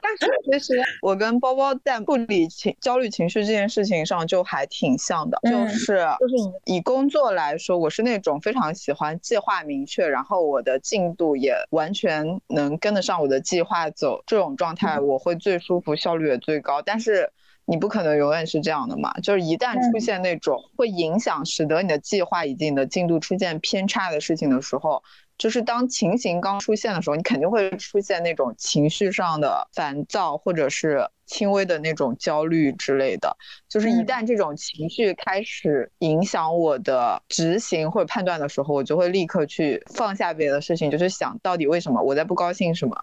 [0.00, 16.82] 但是其实我跟包包在处理情焦虑情绪这件事情上就还挺像的，嗯就是就是以工作来说，我是那种非常喜欢计划明确，然后我的进度也完全能跟得上我的计划走，这种状态我会最舒服，效率也最高。
[16.82, 17.32] 但是
[17.64, 25.02] 你不可能永远是这样的嘛，就是一旦出现那种会影响，使得你的计划以及你的进度出现偏差的事情的时候。
[25.42, 33.36] 就是当情形刚出现的时候，你肯定会出现那种情绪上的烦躁，或者是轻微的那种焦虑之类的。
[33.68, 42.96] 就是一旦这种情绪开始影响我的执行或者判断的时候，我就会立刻去放下别的事情，就是想到底为什么我在不高兴什么，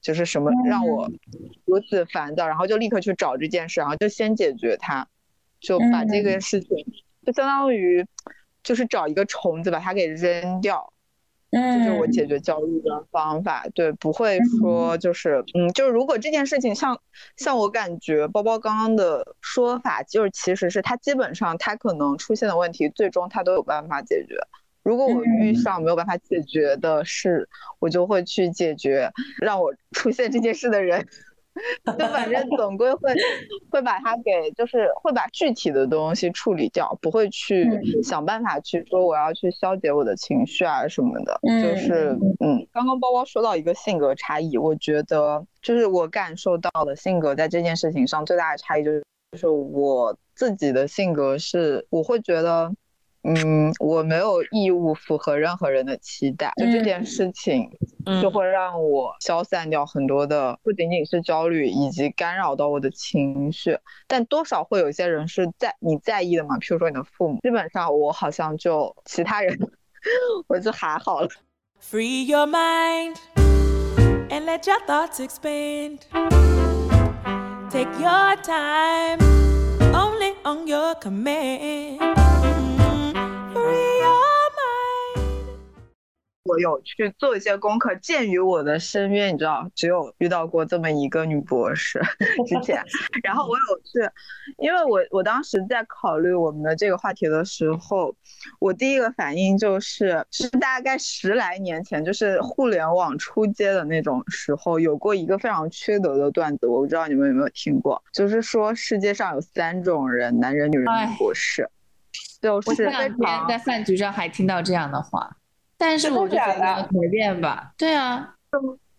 [0.00, 1.10] 就是什么让我
[1.64, 5.08] 如此烦躁，然后就立刻去找这件事，然后就先解决它，
[5.58, 6.68] 就把这个事情
[7.26, 8.06] 就相当于
[8.62, 10.92] 就是找一个虫子把它给扔掉。
[11.50, 17.00] 这是我解决焦虑的方法，对，不会说就是，嗯，就是如果这件事情像
[17.36, 24.36] 像我感觉包包刚刚的说法，就是其实是他基本上他可能出现的问题，最终他都有办法解决。
[24.82, 27.48] 如果我遇上没有办法解决的事，
[27.80, 31.06] 我就会去解决让我出现这件事的人。
[31.98, 33.12] 就反正总归会
[33.70, 37.68] 会把它给，就是会把具体的东西处理掉，不会去
[38.02, 41.40] 想办法去说我要去消解我的情绪啊什么的。
[41.62, 49.02] 就是嗯，刚刚包包说到一个性格差异，我觉得就是我感受到的性格在这件事情上最大的差异就是，
[49.32, 52.72] 就是我自己的性格是我会觉得。
[53.22, 57.70] 嗯，我没有义务符合任何人的期待，就这件事情，
[58.22, 63.78] 就会让我消散掉很多的，不仅仅是焦虑，以及干扰到我的情绪。
[64.08, 67.38] 但多少会有一些人是在你在意的嘛，譬如说你的父母。
[67.42, 69.58] 基本上我好像就其他人，
[70.48, 71.28] 我就还好了。
[71.82, 73.16] Free your mind
[74.30, 75.98] and let your thoughts expand.
[77.70, 79.18] Take your time,
[79.92, 81.98] only on your command.
[86.44, 92.00] 我有去做一些功课，鉴于我的身边，你知道，只有遇到过这么一个女博士
[92.46, 92.82] 之前，
[93.22, 94.10] 然后我有去，
[94.56, 98.14] 因为我我当时在考虑我们的这个话题的时候，
[98.58, 111.68] 我第一个反应就是是大概十来年前，就是互联网出街的那种时候，有过一个非常缺德的段子，我不知道你们有没有听过，就是说世界上有三种人，男人、女人、女博士，
[112.40, 115.36] 就是前两天在饭局上还听到这样的话。
[115.82, 118.34] 但是我就觉得随便吧，对啊，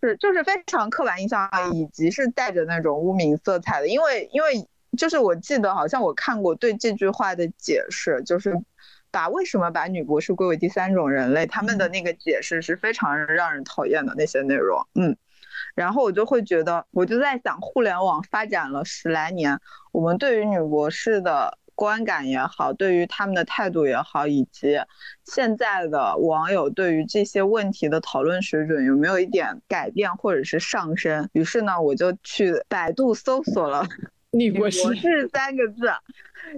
[0.02, 3.88] 是就是非常刻板印象，以及是带着那种污名色彩的。
[3.88, 4.68] 因为因为
[4.98, 8.60] 就是我记得好像我看过对这句话的解释，就是
[9.12, 14.84] 把为什么把女博士归为第三种人类，他们的那个解释是非常让人讨厌的那些内容。
[14.96, 15.16] 嗯，
[15.76, 19.60] 然后我就会觉得，我就在想，互联网发展了十来年，
[19.92, 21.60] 我们对于女博士的。
[21.76, 24.78] 观感也好，对于他们的态度也好，以及
[25.26, 31.30] 现在的网友对于这些问题的讨论水准有没有一点改变或者是上升？
[31.34, 33.86] 于是呢，我就去百度搜索了
[34.32, 34.80] “女博士”
[35.34, 35.91] 三个字，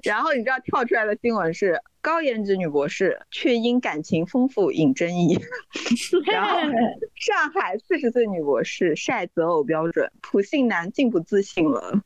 [0.03, 5.39] 然后你知道跳出来的新闻是高颜值女博士却因感情丰富引争议，
[6.29, 6.57] 然后
[7.15, 12.01] 上海四十岁女博士晒择偶标准，普信男竟不自信了，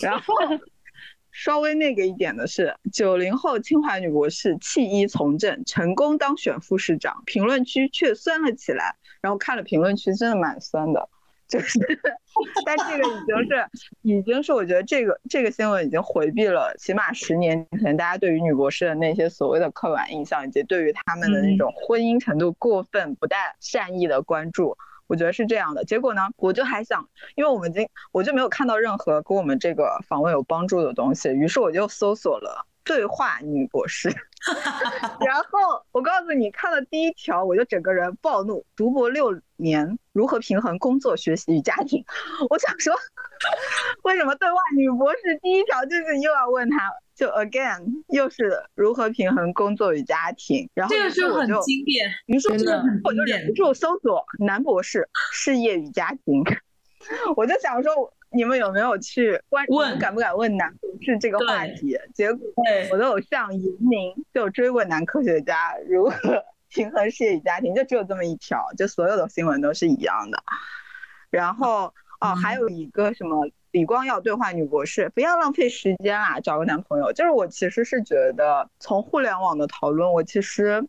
[0.00, 0.34] 然后。
[1.38, 8.96] 稍微那个一点的是，九零后清华女博士弃医从政，成功当选副市长，评论区却酸了起来。
[9.20, 11.08] 然后看了评论区，真的蛮酸的，
[11.46, 11.78] 就是，
[12.64, 13.68] 但这个已经是，
[14.00, 24.78] 已经是我觉得这个这个新闻已经回避了起码十年前大家对于女博士的那些所谓的刻板印象，以及对于他们的那种婚姻程度过分不带善意的关注。
[25.06, 34.08] 我觉得是这样的，结果呢，我就还想，因为我们今我就没有看到任何跟我们这个访问有帮助的东西，于是我就搜索了对话女博士，
[35.20, 42.04] 然后我告诉你，看了第一条我就整个人暴怒，读博六年如何平衡工作、学习与家庭？
[42.48, 42.94] 我想说，
[44.04, 46.90] 为什么对话女博士第一条就是又要问他？
[47.16, 52.70] 就 again 又是如何平衡工作与家庭，然后这个是很经典，于是我就
[53.04, 56.44] 我就忍不住搜索男博士事业与家庭，
[57.34, 61.98] 我就想说你们有没有去关问敢不敢问男博士这个话题？
[62.14, 62.46] 结果
[62.92, 70.38] 我的偶像严明就追问男科学家如何 平衡事业与家庭，就只有这么一条，就所有的新闻都是一样的。
[71.30, 73.48] 然后哦，还有一个什么？
[73.72, 77.12] 李光耀对话女博士，不要浪费时间啊，找个男朋友。
[77.12, 80.82] 就是我其实是觉得，从互联网的讨论，我其实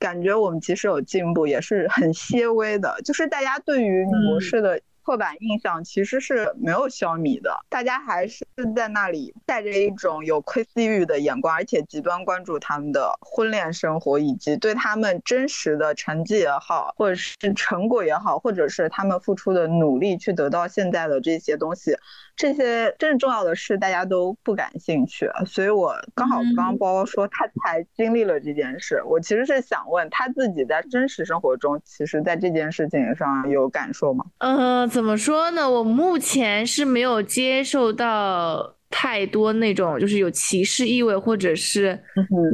[0.00, 3.00] 感觉我们其实有进步，也是很些微的。
[3.04, 8.46] 就是大家对于女博士的刻板印象其实是没有消弭的，大家还是
[8.76, 21.96] 在那里带着一种有窥私欲的眼光，而且极端关注他们的婚恋生活，以及对他们真实的成绩也好，或者是成果也好，或者是他们付出的努力去得到现在的这些东西。
[22.36, 34.24] 这些真正重要的事，大家都不感兴趣，所以我刚好刚刚包包说他才经历了这件事，我其实是想问他自己在真实生活中，其实在这件事情上有感受吗？
[34.38, 35.70] 嗯，怎么说呢？
[35.70, 38.74] 我目前是没有接受到。
[38.92, 41.98] 太多那种就是有歧视意味，或者是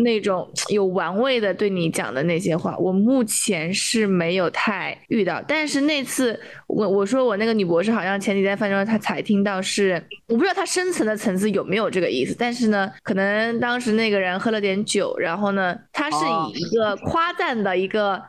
[0.05, 5.43] 那种有玩味的对你讲的那些话，我目前是没有太遇到。
[5.47, 12.34] 但是那次我我说我那个女博士好像前几天饭桌她才听到，是我不知道她深层的层次有没有这个意思。
[12.39, 18.22] 但是呢，可能当时那个人喝了点酒，然后呢，他是以一个夸赞的一个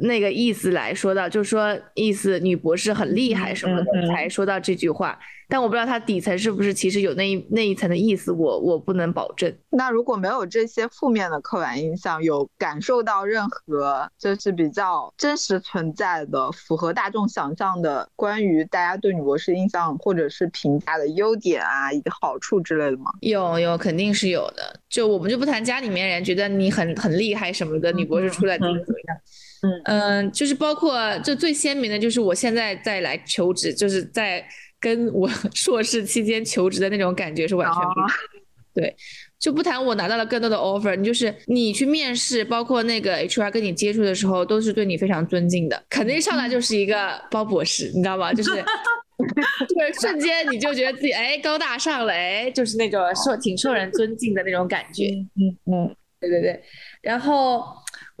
[0.00, 5.18] 那个意思来说的，就是说意思女博士很厉害什么的，才说到这句话。
[5.52, 9.54] 但我不知道它底层是不是其实有那一那一层的意思，我我不能保证。
[9.68, 23.10] 那如果没有这些负面的刻板印象，有感受到任何就是比较真实存在的、符合大众想象的关于大家对女博士印象或者是评价的优点啊、一个好处之类的吗？
[23.20, 24.80] 有有，肯定是有的。
[24.88, 29.18] 就我们就不谈家里面人觉得你很很厉害什么的，女博士出来怎么怎么样。
[29.60, 34.42] 嗯嗯，就是包括就最鲜明的就是我现在在来求职，就是在。
[34.82, 38.10] 跟我 硕士期间求职的那种感觉是完全不一样。
[38.74, 38.96] 对，
[39.38, 48.32] 就不谈我拿到了更多的 offer，你就是你去面试，包括那个 HR 跟你接触的时候，都是对你非常尊敬的，肯定上来就是一个包博士，你知道吗？
[48.32, 48.50] 就是
[49.68, 55.06] 就是瞬间你就觉得自己哎高大上了，哎，就是那种受挺受人尊敬的那种感觉。
[55.36, 56.62] 嗯嗯，对对对，
[57.02, 57.62] 然后。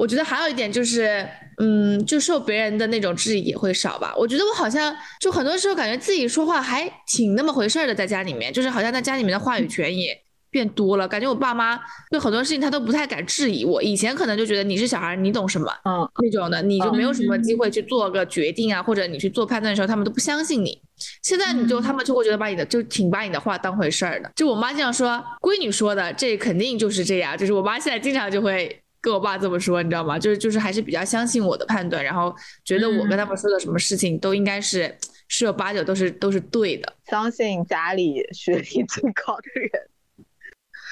[0.02, 1.24] 我觉得还有一点就是，
[1.58, 4.12] 嗯，就受别人的那种质疑也会少吧。
[4.16, 10.12] 我觉得我好像就很多时候感觉自己说话还挺那么回事儿的，在家里面，就是好像在家里面的话语权也
[10.50, 11.06] 变多了。
[11.06, 11.78] 感觉我爸妈
[12.10, 13.80] 对很多事情他都不太敢质疑我。
[13.80, 20.82] 以前可能就觉得你是小孩，你懂什么，嗯，那种的，你就没有什么机会去做个决定啊，或者你去做判断的时候，他们都不相信你。
[21.22, 24.28] 现在你就他们就会觉得把你的就挺把你的话当回事儿的。
[24.34, 27.38] 就我妈经常说，闺女说的，这肯定就是这样。
[27.38, 28.81] 就是我妈现在经常就会。
[29.02, 30.16] 跟我爸这么说，你知道吗？
[30.16, 32.32] 就是就是还是比较相信我的判断，然后
[32.64, 34.96] 觉得我跟他们说的什么事情都应该是
[35.26, 36.94] 十有八九都是都是对的。
[37.10, 39.70] 相信家里学历最高的人，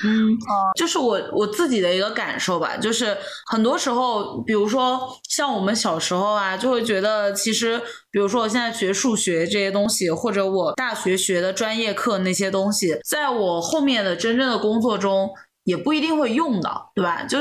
[0.05, 0.37] 嗯，
[0.77, 7.81] 就是我我自己的一个感受吧，就是很多时候，比如说像我们小时候啊，就会觉得其实，
[8.11, 15.31] 比如说我现在学数学这些东西，或者我大学学的专业课那些东西，在我后面的真正的工作中。
[15.71, 17.23] 也不一定会用的，对吧？
[17.23, 17.39] 就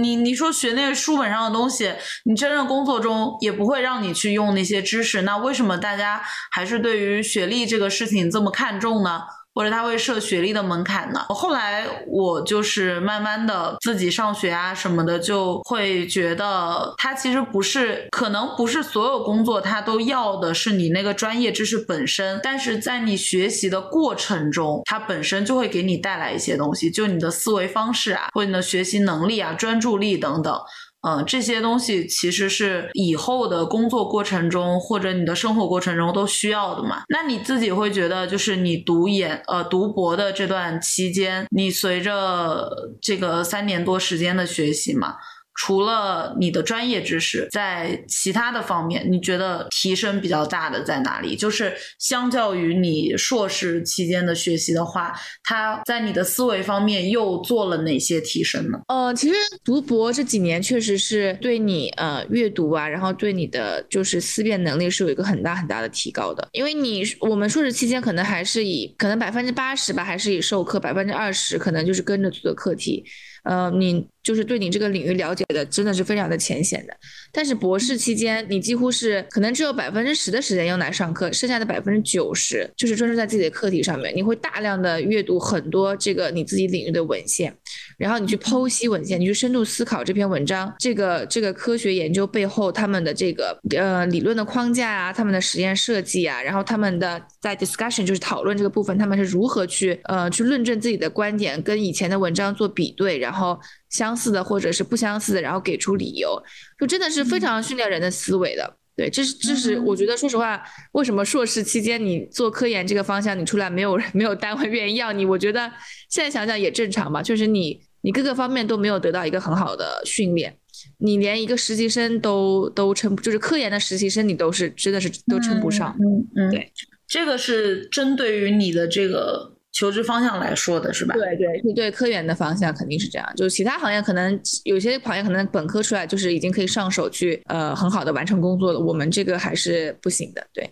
[0.00, 1.92] 你你说学那个书本上的东西，
[2.24, 5.22] 你真正工作中也不会让你去用那些知识。
[5.22, 9.22] 那为什么大家还是对于学历这个事情这么看重呢？
[9.54, 11.20] 或者他会设学历的门槛呢？
[11.28, 30.60] 后来我就是慢慢的自己上学啊什么的，就会觉得他其实不是，可能不是所有工作他都要的是你那个专业知识本身，但是在你学习的过程中，它本身就会给你带来一些东西，就你的思维方式啊，或者你的学习能力啊、专注力等等。
[31.06, 37.02] 嗯，这些东西其实是以后的工作过程中或者你的生活过程中都需要的嘛。
[37.08, 42.70] 那你自己会觉得，就是你读研呃读博的这段期间，你随着
[43.02, 45.16] 这个三年多时间的学习嘛。
[45.54, 51.36] 除了你的专业知识，在其他的方面，你觉得提升比较大的在哪里？
[51.36, 58.78] 就是相较于你硕士期间的学习的话，它在你的思维方面又做了哪些提升呢？
[58.88, 59.34] 呃，其实
[59.64, 66.48] 读博这几年确实是对你呃阅读啊，然后对你的就是思辨能力是有一个很大很大的提高的。
[66.52, 73.04] 因为你我们硕士期间可能还是以可能百分之八十吧，还是以授课，百分之二十可能就是跟着做的课题。
[73.44, 76.96] 呃，你就是对你这个领域了解的真的是非常的浅显的，
[77.30, 84.14] 但是博士期间你几乎是可能只有百分之十的时间用来上课，剩下的百分之九十就是专注在自己的课题上面。
[84.16, 87.54] 你会大量的阅读很多这个你自己领域的文献，
[87.96, 103.58] 然后你去剖析文献，你去深度思考这篇文章，这个这个科学研究背后他们的这个呃理论的框架啊，他们的实验设计啊，然后他们的在 discussion 就是讨论这个部分，他们是如何去呃去论证自己的观点，跟以前的文章做比对，然后。
[103.90, 106.36] 相似的或者是不相似的，然后给出理由，
[106.80, 108.76] 就真的是非常训练人的思维的。
[108.96, 115.24] 对，这是这是我觉得，说实话，为什么硕士期间你做科研这个方向，你出来没有没有单位愿意要你？
[115.24, 115.70] 我觉得
[116.08, 120.56] 现在想想也正常吧，确实你你各个方面都没有得到一个很好的训练。
[120.98, 125.96] 你连一个实习生都都称，就是科研的实习生，你都是真的是都称不上。
[125.98, 126.72] 嗯嗯，对，
[127.08, 131.14] 这个是针对于你的这个求职方向来说的，是吧？
[131.14, 133.32] 对对，对科研的方向肯定是这样。
[133.36, 140.46] 就是其他行业可能有些行业可能本科出来就是已经可以上手去呃很好的完成工作了，我们这个还是不行的。
[140.54, 140.70] 对。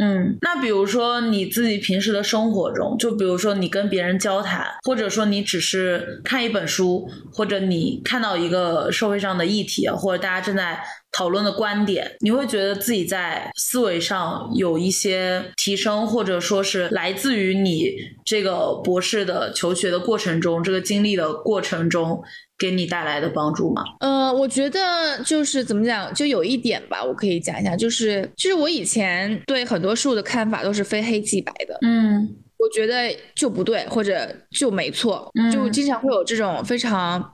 [0.00, 10.82] 嗯，那比如说你自己平时的生活中，就比如说你跟别人交谈，或者说你只是看一本书，或者你看到一个社会上的议题，或者大家正在
[11.12, 17.90] 讨论的观点，你会觉得自己在思维上有一些提升，或者说是来自于你
[18.24, 22.22] 这个博士的求学的过程中，这个经历的过程中。
[22.62, 23.82] 给你带来的帮助吗？
[23.98, 37.31] 呃，我觉得就是怎么讲，就有一点吧，我可以讲一下，就是其实我以前对很多事物的看法都是非黑即白的，嗯，我觉得就不对或者就没错，就经常会有这种非常。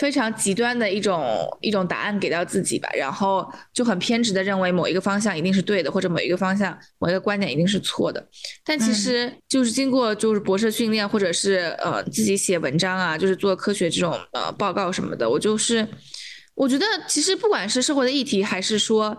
[0.00, 8.26] 非常极端的一种一种答案给到自己吧，然后就很偏执的认为某一个方向一定是对的，或者某一个方向某一个观点一定是错的。
[8.64, 15.86] 但其实就是经过就是博士训练，或者是呃自己写文章啊，就是做科学这种呃报告什么的，我就是
[16.54, 19.14] 我觉得其实不管是社会的议题，还是说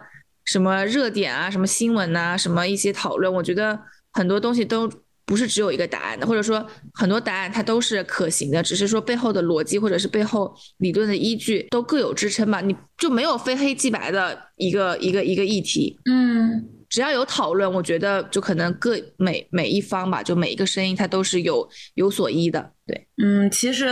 [0.46, 3.80] 什么热点啊、什么新闻呐、什么一些讨论，我觉得
[4.12, 4.92] 很多东西都。
[5.26, 15.98] 不是只有一个答案的，或者说很多答案它都是可行的，只是说背后的逻辑或者是背后理论的依据都各有支撑吧，你就没有非黑即白的一个一个一个议题。
[16.06, 22.72] 嗯，只要有讨论，我觉得就可能各每每一方吧，就每一个声音它都是有有所依的。
[22.86, 23.88] 对，嗯，其实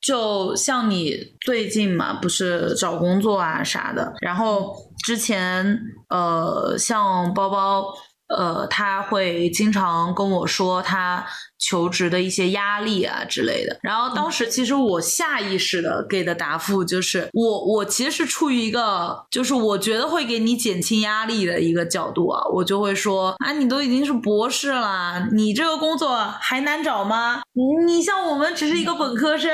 [0.00, 4.74] 就像你最近嘛，不是找工作啊啥的，然后
[5.04, 7.94] 之前呃像包包。
[8.36, 11.24] 呃，他会经常跟我说他
[11.58, 13.78] 求职的一些压力啊之类的。
[13.82, 27.40] 然后当时其实我下意识的给的答复就是，我我其实是出于一个就是我觉得会给你减轻压力的一个角度啊，我就会说啊，你都已经是博士了，你这个工作还难找吗？
[27.86, 29.50] 你像我们只是一个本科生，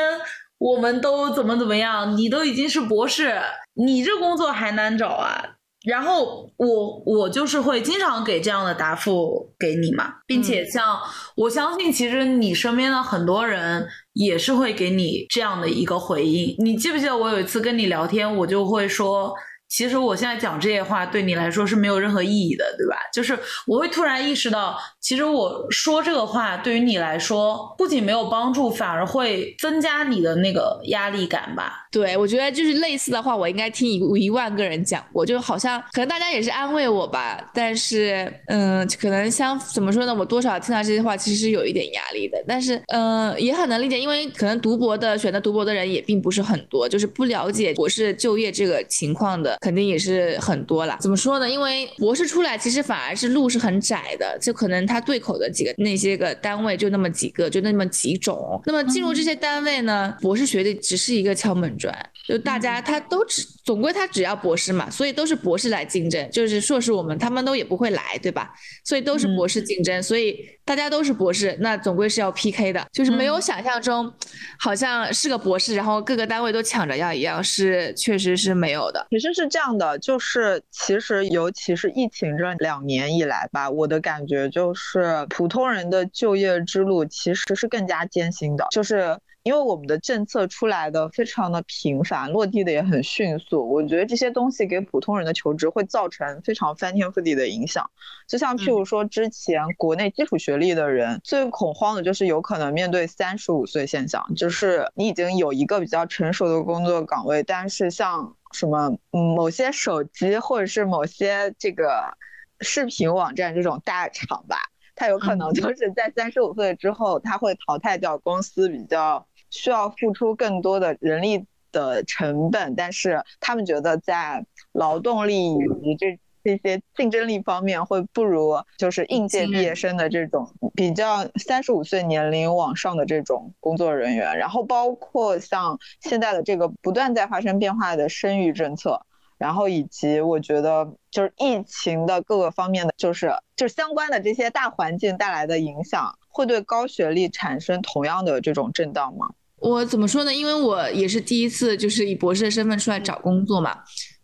[0.58, 3.40] 我们都怎么怎么样，你都已经是博士，
[3.74, 5.53] 你这工作还难找啊？
[5.84, 10.98] 然后我我就是会经常给这样的答复给你嘛，并且像
[11.36, 16.56] 我相信，其实你身边的很多人也是会给你这样的一个回应。
[16.58, 19.34] 你记不记得我有一次跟你聊天，我就会说。
[19.66, 22.96] 其实我现在讲这些话对你来说是没有任何意义的，对吧？
[23.12, 31.83] 就是我会突然意识到，其实我说这个话对于你来说不仅没有帮助，反而会增加你的那个压力感吧？
[31.94, 40.12] 对，我觉得就是类似的话，我应该听一一万个人讲过，就好像可能大家也是安慰我吧，但是嗯，可能相怎么说呢？
[40.12, 49.56] 我多少听到这些话，其实是有一点压力的，但是嗯，也很能理解，因为可能读博的选择读博的人也并不是很多，就是不了解博士就业这个情况的。
[49.60, 50.98] 肯定也是很多了。
[51.00, 51.48] 怎么说呢？
[51.48, 58.60] 因为博士出来，其实反而是路是很窄的，就可能他对口的几个那些个单位就那么几个，就那么几种。
[58.66, 66.30] 那么进入这些单位呢，博士学历只是一个敲门砖，就大家他都只总归他只要博士嘛，所以都是博士来竞争。
[66.30, 68.52] 就是硕士我们他们都也不会来，对吧？
[68.84, 74.12] 所以都是博士竞争，所以大家都是博士，那总归是要 PK 的，就是没有想象中
[74.58, 79.06] 好像是个博士，然后各个单位都抢着要一样，是确实是没有的。
[79.10, 79.44] 其实是。
[79.54, 93.70] 这样的就是，其实尤其是疫情这两年以来吧，我的感觉就是，普通人的就业之路其实是更加艰辛的，就是因为我们的政策出来的非常的频繁，落地的也很迅速。
[93.70, 97.90] 我觉得这些东西给普通人的求职会造成非常翻天覆地的影响。
[98.26, 112.16] 就像譬如说，之前国内基础学历的人最恐慌的就是有可能面对三十五岁现象，就是你已经有一个比较成熟的工作岗位，但是像什么嗯，某些手机或者是某些这个
[112.60, 114.56] 视频网站这种大厂吧，
[114.94, 126.18] 它有可能就是在三十五岁之后，它会淘汰掉公司比较需要付出更多的人力的成本，但是他们觉得在劳动力以及这。
[126.46, 139.06] 这些竞争力方面会不如就是应届毕业生的这种比较三十五岁年龄往上的这种工作人员，然后包括像现在的这个不断在发生变化的生育政策，
[139.38, 149.30] 然后以及我觉得就是疫情的各个方面的，就是就是相关的这些大环境带来的影响，会对高学历产生同样的这种震荡吗？
[149.64, 150.34] 我怎么说呢？
[150.34, 153.74] 因为我也是第一次就是以博士的身份出来找工作嘛。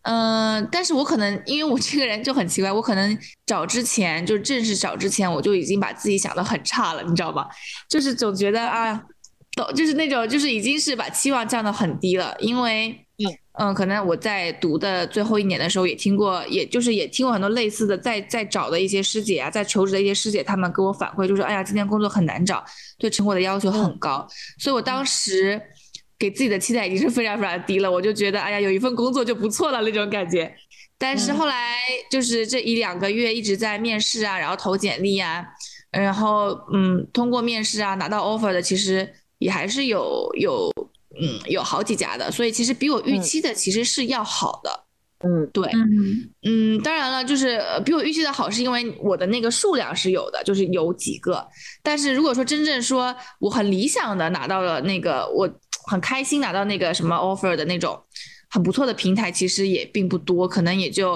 [0.03, 7.49] 嗯，但是我可能因为我这个人就很奇怪，我可能找之前就正式找之前，我就已经把自己想的很差了，你知道吧？
[7.89, 9.03] 就是总觉得啊，
[9.57, 13.07] 都就是那种就是已经是把期望降到很低了，因为
[13.61, 22.65] 嗯，可能我在读的最后一年的时候也听过，也就是也听过很多类似的，在在找的一些师姐啊，在求职的一些师姐，他们给我反馈就是，哎呀，今天工作很难找，
[22.99, 24.27] 对成果的要求很高，
[24.59, 25.61] 所以我当时
[26.19, 30.51] 给自己的期待已经是非常非常低了，我就觉得，哎呀，有一份工作就不错了那种感觉。
[30.97, 31.77] 但是后来
[32.11, 35.45] 就是这一两个月一直在面试啊，然后投简历啊，
[35.91, 40.73] 然后嗯，通过面试啊拿到 offer 的，其实也还是有有。
[41.19, 44.85] 嗯，有好几家的，所以其实比我预期的其实是要好的。
[45.23, 45.71] 嗯，对，
[46.45, 51.47] 嗯，当然了，就是比我预期的好，是因为我的那个数量是有的，就是有几个。
[51.83, 55.47] 但是如果说真正说我很理想的拿到了那个，我
[55.85, 58.03] 很开心拿到那个什么 offer 的那种
[58.49, 61.13] 很不错的平台，其实也并不多，可能也就，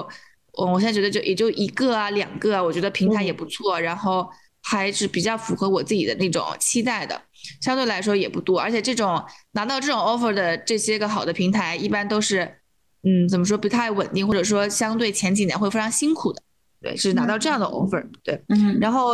[0.61, 4.29] 嗯，我现在觉得就也就一个啊，两个啊，我觉得平台也不错，然后
[4.61, 7.19] 还是比较符合我自己的那种期待的。
[7.61, 12.59] 相对来说也不多，而且这种拿到这种 offer 的这些个好的平台，一般都是，
[13.03, 16.41] 嗯，怎么说不太稳定，或者说相对前几年会非常辛苦的。
[16.81, 18.05] 对，是拿到这样的 offer。
[18.23, 18.77] 对，嗯。
[18.79, 19.13] 然后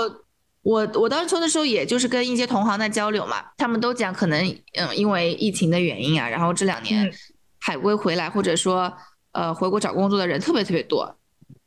[0.64, 7.12] 我我当时抽的时候，也就是跟一些同行在交流嘛，他们都讲可能，嗯，因为疫情的原因啊，然后这两年
[7.60, 8.92] 海归回来或者说
[9.32, 11.18] 呃回国找工作的人特别特别多。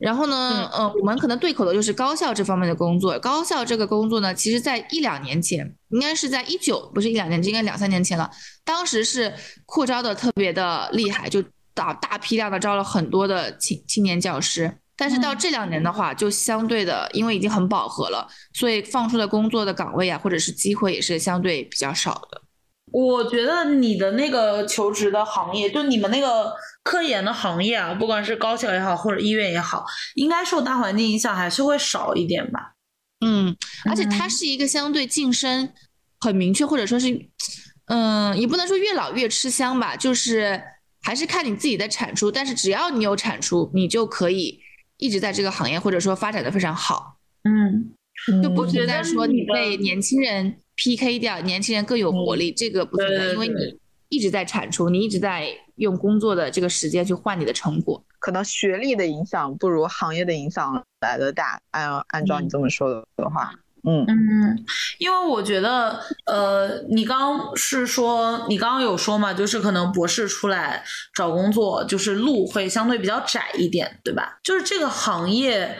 [0.04, 3.18] 然后呢，嗯，我们可能对口的就是高校这方面的工作。
[3.20, 8.30] 高校这个工作呢，其实在一两年前，应该是在一九，不是一两年，应该两三年前了。
[8.66, 9.32] 当时是
[9.64, 11.42] 扩招的特别的厉害，就
[11.72, 14.76] 大大批量的招了很多的青青年教师。
[14.94, 22.42] 但是到这两年的话，就相对的，因为已经很饱和了，所以放出的工作的岗位啊，或者是机会也是相对比较少的。
[22.92, 26.52] 我觉得你的那个求职的行业，就你们那个
[26.84, 32.74] 科研的行业啊，不管是高校也好，或者医院也好，应该受大环境影响还是会少一点吧？
[33.26, 33.56] 嗯，
[33.86, 35.70] 而且它是一个相对晋升
[36.20, 37.28] 很明确，或者说是，
[37.86, 40.62] 嗯，也不能说越老越吃香吧，就是
[41.02, 42.30] 还是看你自己的产出。
[42.30, 44.60] 但是只要你有产出，你就可以
[44.98, 47.16] 一直在这个行业，或者说发展的非常好。
[47.42, 47.92] 嗯，
[48.42, 50.56] 就不存在说你被年轻人。
[50.76, 51.20] P.K.
[51.20, 53.54] 掉年轻人更有活力，这个不存在，因为你
[54.08, 58.04] 一直在产出，你一直在用工作的这个时间去换你的成果。
[58.18, 61.60] 可能学历的影响不如行业的影响来的大。
[61.70, 63.52] 按按照你这么说的话，
[63.82, 64.64] 嗯嗯，
[64.98, 74.38] 因为我觉得，呃，你刚是说你刚刚有说嘛，就是可能博士出来找工作，就是路会相对比较窄一点，对吧？
[74.42, 75.76] 就是这个行业。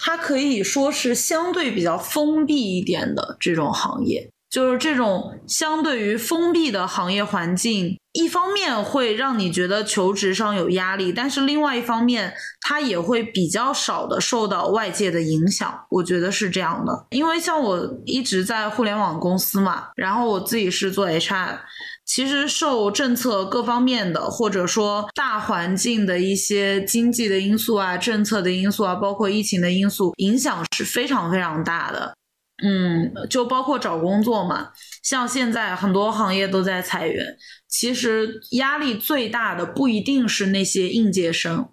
[0.00, 15.72] 它可以说是相对比较封闭一点的这种行业，就是这种相对于封闭的行业环境，一方面会让你觉得求职上有压力，但是另外一方面，它也会比较少的受到外界的影响。
[15.90, 21.60] 我觉得是这样的，因为像我一直在互联网公司嘛，然后我自己是做 HR。
[22.04, 32.16] 其实受政策各方面的，或者说大环境的一些经济的因素啊、政策的因素啊，包括疫情的因素，影响是非常非常大的。
[32.62, 34.70] 嗯，就包括找工作嘛，
[35.02, 37.36] 像现在很多行业都在裁员，
[37.68, 41.68] 其实压力最大的不一定是那些应届生。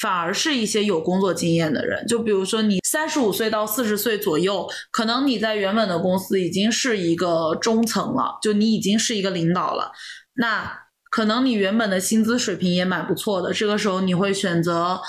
[0.00, 9.92] 反而是一些有工作经验的人，就比如说你三十五岁到四十岁左右，可能你在原本的公司已经是一个中层了，就你已经是一个领导了。
[10.34, 10.80] 那
[11.12, 15.00] 可能你原本的薪资水平也蛮不错的，这个时候你会选择，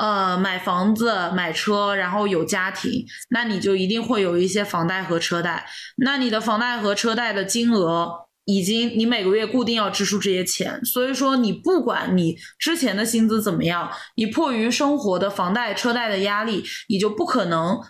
[0.00, 5.66] 呃，买房子、买车，然后有家庭，那你就一定会有一些房贷和车贷。
[5.96, 8.28] 那你的房贷和车贷的金额。
[8.44, 17.80] 已经，你每个月固定要支出这些钱，所以说你不管你之前的薪资怎么样，你迫于生活的房贷、车贷的压力，你就不可能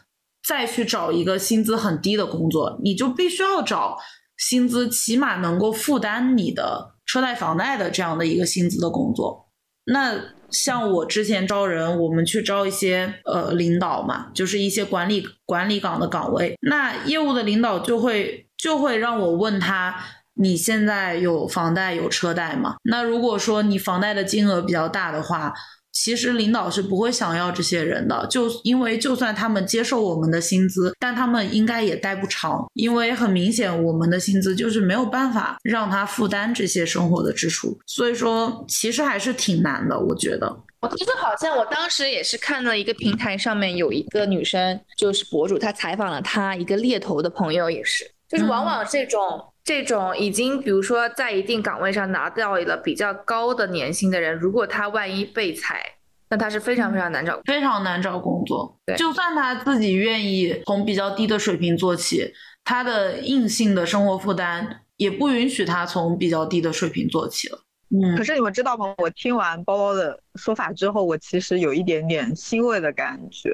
[0.47, 3.97] 再去找一个薪资很低的工作，你就必须要找
[4.37, 9.49] 薪资起码能够负担你的车贷、房贷的这样的一个薪资的工作。
[9.87, 10.21] 那
[10.53, 19.97] 像我之前招人，我们去招一些呃领导嘛，就是一些管理管理岗的岗位，那业务的领导就会就会让我问他。
[20.35, 22.77] 你现在有房贷有车贷吗？
[22.85, 25.53] 那如果说你房贷的金额比较大的话，
[25.93, 40.57] 其实领导是不会想要这些人的，就因为就算他们接受我们的薪资，但他们应该也待不长，因为很明显我们的薪资就是没有办法让他负担这些生活的支出，所以说其实还是挺难的，我觉得。
[40.81, 49.21] 我记得好像我当时也是看了一个平台上面有一个女生，就是博主，她采访了她一个猎头的朋友，也是，就是往往这种。
[49.65, 55.81] 这种已经，比如说在一定岗位上拿到了比较高的年薪的人，如果他万一被裁，
[56.29, 58.77] 那他是非常非常难找，非常难找工作。
[58.87, 62.33] 对，就算他自己愿意从比较低的水平做起，
[62.65, 67.61] 他的硬性的生活负担也不允许他从比较低的水平做起了。
[67.91, 68.95] 嗯，可是你们知道吗？
[68.99, 73.51] 我听完包包的说法之后，我其实有一点点欣慰的感觉，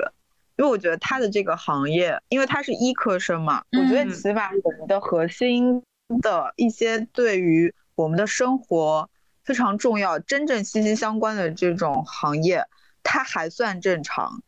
[0.57, 5.83] 因为我觉得他的这个行业，因为他是医科生嘛，我觉得起码我们的核心
[6.23, 9.09] 的一些对于我们的生活
[9.45, 12.65] 非常重要、真正息息相关的这种行业，
[13.03, 14.43] 它还算正常。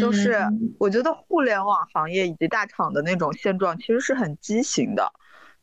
[0.00, 0.40] 就是
[0.78, 5.12] 我觉得互联网行业以及大厂的那种现状其实是很畸形的，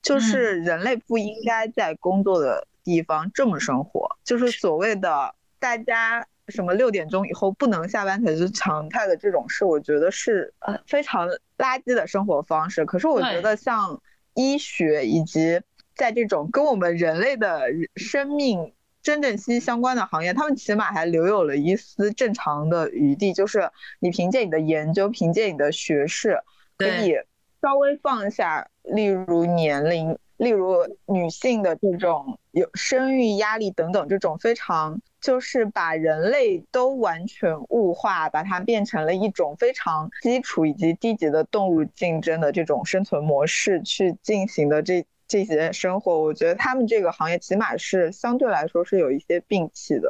[0.02, 11.26] 就是人类不应该在工作的地方这么生活，就是所谓的大家什么六点钟以后不能下班才是常态的这种事，我觉得是呃非常
[11.58, 12.84] 垃圾的生活方式。
[12.84, 14.02] 可是我觉得像
[14.40, 15.62] 医学以及
[15.96, 18.74] 在这种跟我们人类的生命。
[19.02, 23.72] 真正息息相关的行业，他们起码还留有了一丝正常的余地，就是
[24.02, 26.38] 你凭借你的研究，凭借你的学识，
[26.78, 27.16] 可以
[27.62, 30.76] 稍微放下，例如年龄，例如
[31.06, 45.06] 女性的这种有生育压力等等，这种非常就是把人类都完全物化，把它变成了一种非常基础以及低级的动物竞争的这种生存模式去进行的这。
[45.32, 50.10] 这些生活，我觉得他们这个行业起码是相对来说是有一些摒弃的，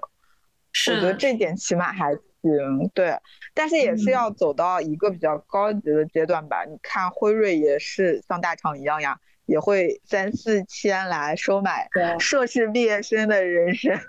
[0.71, 3.17] 是，我觉得这点起码还行，对，
[3.53, 6.63] 但是也是要走到一个比较高级的阶段吧。
[6.63, 13.99] 你看辉瑞也是像大厂一样呀，也会三四千来收买硕士毕业生的人生，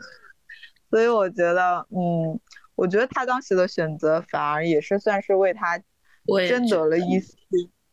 [0.91, 2.38] 所以我觉得，嗯，
[2.74, 5.78] 我觉得他当时的选择反而也是算是为他
[6.49, 7.36] 争得了一丝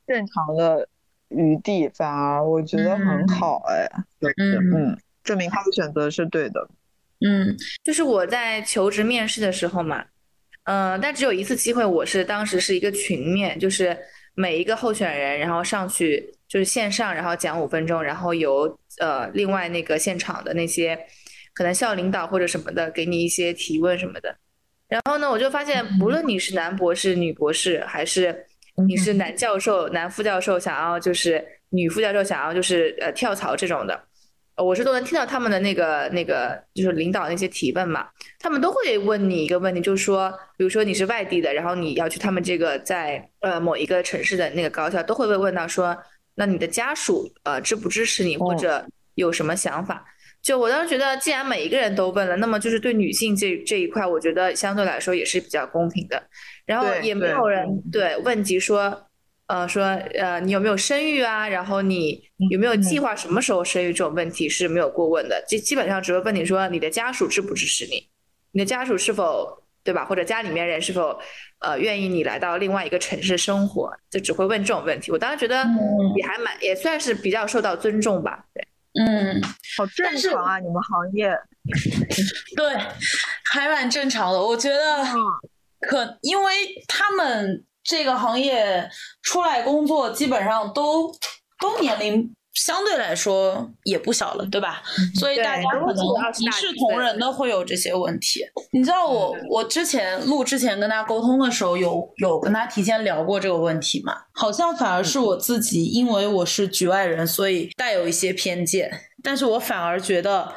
[0.05, 0.89] 正常的。
[1.29, 3.85] 余地反而我觉得很好哎，
[4.21, 6.69] 嗯嗯，证明他的选择是对的。
[7.19, 10.05] 嗯，就是我在求职面试的时候嘛，
[10.63, 13.97] 嗯，但只有一次机会，我是当时是一个群面，就是
[14.35, 20.97] 每一个候选人然后上去就是线上，然后讲五分钟，然后由呃另外那个现场的那些
[21.57, 24.35] 可能校领导或者什么的给你一些提问什么的。
[24.87, 28.45] 然后呢，我就发现，不论你是男博士、女博士还是。
[28.85, 34.03] 你是男教授、男副教授，想要就是女副教授想要就是呃跳槽这种的，
[34.55, 45.97] 我是都能听到他们的那个那个就是领导那些提问嘛，他们都会问你一个问题，就是说，比如说你是外地的，然后你要去他们这个在呃某一个城市的那个高校，都会被问到说，
[46.35, 48.85] 那你的家属呃支不支持你，或者
[49.15, 50.05] 有什么想法？
[50.41, 56.21] 就我当时觉得，既然每一个人都问了，那么就是对女性这这一块，我觉得相对来说也是比较公平的。
[56.65, 59.09] 然后也没有人对问及说，
[59.47, 61.49] 呃，说呃，你有没有生育啊？
[61.49, 63.91] 然后你有没有计划什么时候生育？
[63.91, 65.43] 这种问题是没有过问的。
[65.47, 68.07] 基基本上只会问你说，你的家属支不支持你？
[68.51, 70.05] 你的家属是否对吧？
[70.05, 71.19] 或者家里面人是否
[71.59, 73.91] 呃愿意你来到另外一个城市生活？
[74.09, 75.11] 就只会问这种问题。
[75.11, 75.65] 我当时觉得
[76.15, 78.45] 也还蛮也算是比较受到尊重吧。
[78.53, 78.65] 对。
[78.99, 79.41] 嗯，
[79.77, 81.29] 好正常啊，你们行业，
[82.55, 82.75] 对，
[83.51, 84.41] 还蛮正常的。
[84.41, 85.05] 我觉得，
[85.87, 86.53] 可因为
[86.87, 88.89] 他们这个行业
[89.21, 91.11] 出来工作，基本上都
[91.59, 92.33] 都年龄。
[92.57, 94.81] 相对来说也不小了，对吧？
[95.13, 98.41] 所以大家可能一视同仁的会有这些问题。
[98.71, 104.13] 你知道我我之前录之前跟他沟通的时候，有有跟他提前聊过这个问题嘛？
[104.33, 108.91] 好像反而是我自己，因为我是局外人，所以带有一些偏见。
[109.21, 110.51] 但是我反而觉得，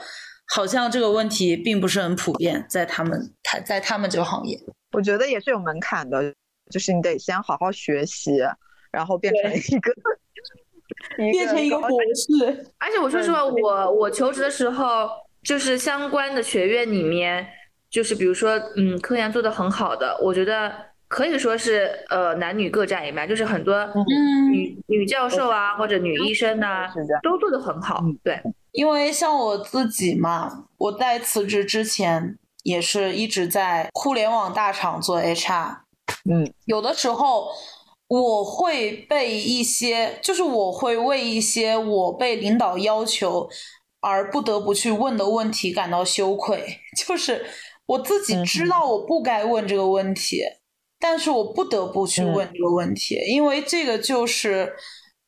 [0.55, 4.59] 好像这个问题并不是很普遍，在他们他在他们这个行业，
[4.93, 6.33] 我觉得也是有门槛的，
[6.71, 8.39] 就是你得先好好学习，
[8.91, 9.93] 然后变成一个。
[11.33, 15.09] 变成一个博士， 而且我说实话，我我求职的时候，
[15.43, 17.47] 就是相关的学院里面，
[17.91, 20.73] 就是比如说，嗯，科研做的很好的，我觉得
[21.09, 23.87] 可以说是呃男女各占一半，就是很多
[24.53, 26.87] 女女教授啊或者女医生呐，
[27.23, 28.01] 都做的很好。
[28.23, 28.41] 对，
[28.73, 35.79] 因为像我自己嘛，我在辞职之前也是一直在互联网大厂做 HR，
[36.31, 37.49] 嗯，有的时候。
[38.11, 43.49] 我会被一些，就是我会为一些我被领导要求
[44.01, 46.81] 而不得不去问的问题感到羞愧。
[46.99, 47.47] 就是
[47.87, 50.41] 我自己知道我不该问这个问题，
[50.99, 54.75] 但是我不得不去问这个问题，因为这个就是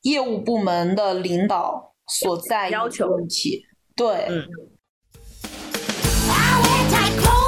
[0.01, 3.63] 业务部门的领导所在要求问题。
[3.95, 4.27] 对。
[6.65, 7.42] 你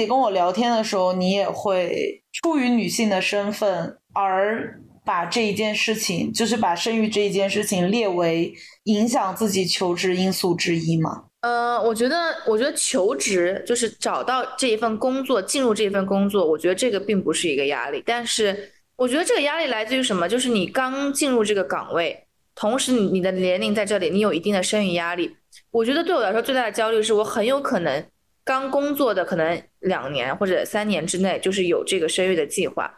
[0.00, 8.52] 己跟我聊天的时候，你也会出于女性的身份而把这一件事情，就是把生育这一件事情列为
[8.84, 11.24] 影响自己求职因素之一吗？
[11.40, 18.02] 呃，我觉得，我觉得求职就是找到这一份工作，进入这份工作，我觉得这个并不是一个压力。
[18.04, 20.28] 但是，我觉得这个压力来自于什么？
[20.28, 25.34] 就是你刚进入这个岗位，同时你你的年龄在这里，你有一定的生育压力。
[25.70, 28.04] 我觉得对我来说最大的焦虑是我很有可能
[28.50, 32.92] 刚工作的可能两年或者三年之内就是有这个生育的计划。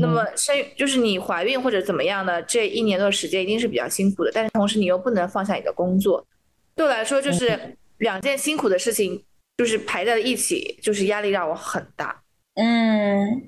[0.00, 6.26] 那么生就是你怀孕或者怎么样的这一年多的时间一定是比较辛苦的，但是同时你又不能放下你的工作。
[6.74, 9.24] 对我来说，就是两件辛苦的事情，
[9.58, 12.20] 就是排在了一起，就是压力让我很大。
[12.54, 13.44] 嗯，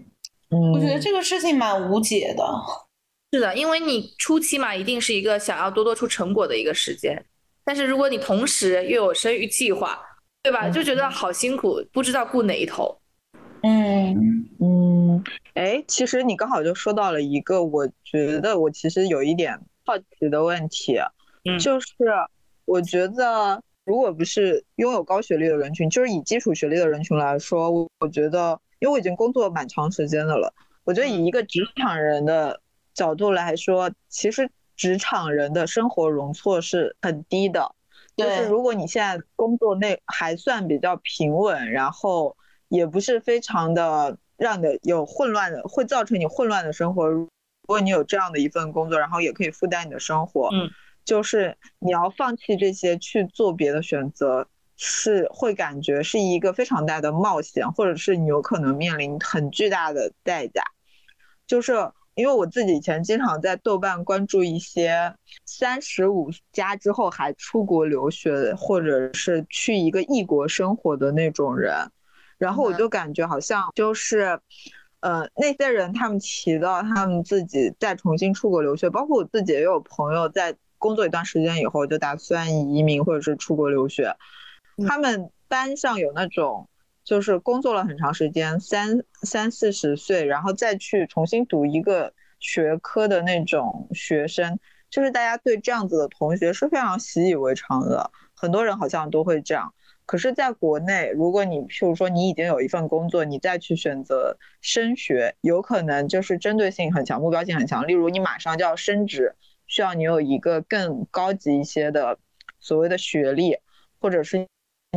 [0.72, 2.44] 我觉得这个事情蛮无解的。
[3.32, 7.20] 是的，因为你初期嘛，一定是一个想要多多出成果的一个时间，
[7.64, 10.00] 但是如果你同时又有生育计划，
[10.42, 10.68] 对吧？
[10.68, 12.98] 就觉得好辛苦，不知道顾哪一头。
[13.62, 15.24] 嗯嗯，
[15.54, 20.98] 哎，其实你刚好就说到了一个，我觉得我其实有一点好奇的问题，
[21.60, 21.88] 就是。
[22.64, 32.60] 我觉得，如果不是拥有高学历的人群，就是以基础学历的人群来说，我我觉得，因为我已经工作蛮长时间的了，我觉得以一个职场人的
[32.94, 37.74] 角度来说，其实职场人的生活容错是很低的。
[38.16, 42.36] 就是如果你现在工作内还算比较平稳，然后
[42.68, 47.06] 也不是非常的让你有混乱的，会造成你混乱的生活。
[47.08, 47.28] 如
[47.66, 50.70] 果你有这样的一份工作，然后也可以负担你的生活，嗯。
[51.04, 54.46] 就是你要放弃这些去做别的选择，
[54.76, 60.62] 是会感觉是一个非常大的冒险，或者是你有可能面临很巨大的代价。
[61.44, 61.72] 就是
[62.14, 71.74] 因为我自己以前经常在豆瓣关注一些三十五加之后还出国留学，或者是去一个异国生活的那种人，
[72.38, 74.40] 然后我就感觉好像就是，
[75.00, 80.56] 呃，那些人他们提到他们自己再重新出国留学，包括我自己也有朋友在。
[80.82, 84.16] 工作一段时间以后，就打算移民或者是出国留学。
[84.88, 86.68] 他们班上有那种，
[87.04, 94.58] 就是工作了很长时间，三三四十岁，然后再去重新读一个学科的那种学生，
[94.90, 98.10] 就是大家对这样子的同学是非常习以为常的。
[98.34, 99.72] 很多人好像都会这样。
[100.04, 107.86] 可是，在国内，如果你譬如说你已经有一份工作，你再去选择升学，有可能就是针对性很强，目标性很强。
[107.86, 109.36] 例如，你马上就要升职。
[109.68, 112.18] 需要你有一个更高级一些的
[112.58, 113.56] 所谓的学历，
[114.00, 114.46] 或者是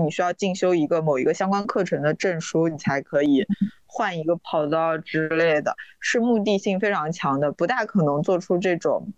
[0.02, 3.48] 你需要进修一个某一个相关课程的证书，你才可以
[3.86, 9.14] 换一个跑道之类的，是目的性非常强的，不大可能做出这种，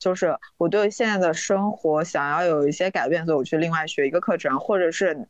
[0.00, 5.28] 就是我对现在的生活想要有一些改变，所以我去另外学一个课程，或者是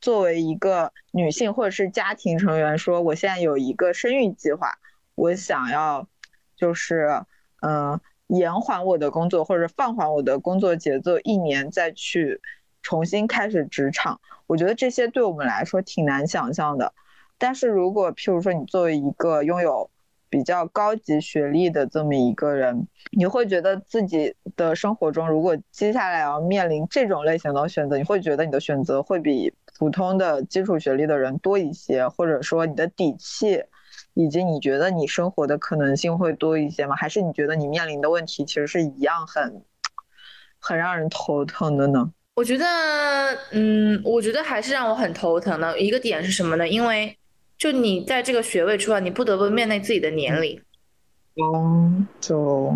[0.00, 4.78] 作为一个女性或者是家庭成员说，我现在有一个生育计划，
[5.14, 6.08] 我想要
[6.56, 7.24] 就是
[7.62, 8.00] 嗯。
[8.30, 12.40] 延缓我的工作，或者放缓我的工作节奏，一年再去
[12.82, 16.92] 重新开始职场，我觉得这些对我们来说挺难想象的。
[17.38, 19.90] 但是如果譬如说你作为一个拥有
[20.28, 33.64] 比较高级学历的这么一个人，你会觉得自己的生活中，如果接下来要面临这种类型的选择，你会觉得你的选择会比普通的基础学历的人多一些，或者说你的底气。
[34.14, 36.96] 以及你觉得你生活的可能性会多一些吗？
[36.96, 39.62] 还是你觉得你面临的问题其实是一样很，
[40.58, 42.12] 很让人头疼的呢？
[42.34, 42.64] 我觉得，
[43.52, 46.68] 嗯，我觉得还是让我很头疼的一个点是什么呢？
[46.68, 47.16] 因为
[47.58, 50.60] 就你在这个学位出来，你不得不面对自己的年龄。
[51.36, 52.74] 嗯，就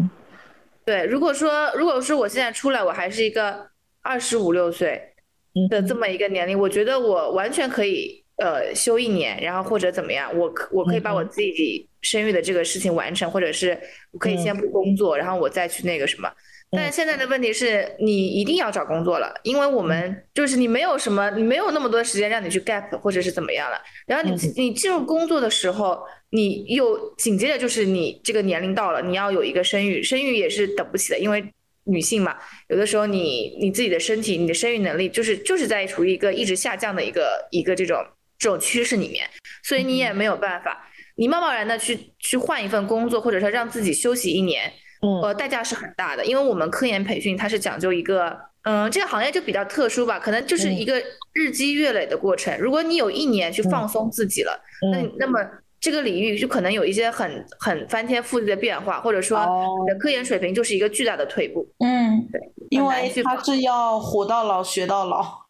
[0.85, 1.05] 对。
[1.07, 3.69] 如果说，如果说我现在出来，我还是一个
[4.03, 5.15] 二十五六岁
[5.71, 8.23] 的这么一个年龄，我觉得我完全可以。
[8.37, 13.79] 呃，休一年，然后或者怎么样，我可我可以把我自己生育的这个事情完成，或者是
[14.11, 16.29] 我可以先不工作，然后我再去那个什么。
[16.71, 23.81] 但现在的问题是你一定要找工作了，因为我们就是你没有什么，你没有那么多时间让你去 gap 或者是怎么样了。
[24.07, 31.45] 然后你你进入工作的时候，你又紧接着就是你这个年龄到了，你要有一个生育，生育也是等不起的，因为
[31.85, 32.37] 女性嘛，
[32.69, 38.05] 有的时候你你自己的身体，你的生育能力就是就是在处于一个一直下降的一个一个这种。
[38.37, 39.27] 这种趋势里面，
[39.63, 40.87] 所以你也没有办法，
[41.17, 44.71] 你贸贸然的去去换一份工作，或者说让自己休息一年，
[45.23, 46.25] 呃，代价是很大的。
[46.25, 51.03] 因为我们科研培训它是讲究一个，嗯，这个行业就比较特殊吧，可能就是一个
[51.33, 52.57] 日积月累的过程。
[52.59, 54.59] 如果你有一年去放松自己了，
[54.93, 55.39] 那那么
[55.81, 59.39] 这个领域就可能有一些很很翻天覆地的变化，或者说
[59.81, 61.67] 你的科研水平就是一个巨大的退步。
[61.79, 62.41] 嗯，对，
[62.71, 65.45] 因为它是要活到老学到老。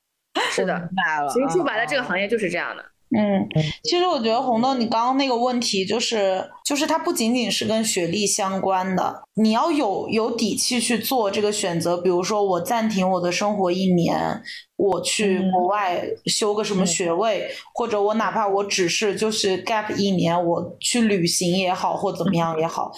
[0.50, 0.88] 是的，
[1.32, 2.84] 其实说白了，这个行业就是这样的。
[3.16, 3.46] 嗯，
[3.84, 11.96] 其实我觉得红豆，你刚刚那个问题就是，就是它不仅仅是跟学历相关的，你要有有底气去做这个选择。
[11.96, 14.42] 比如说，我暂停我的生活一年，
[14.74, 22.90] 我去国外修个什么学位，或者我哪怕我只是就是 gap 一年，我去旅行也好，或怎么样也好，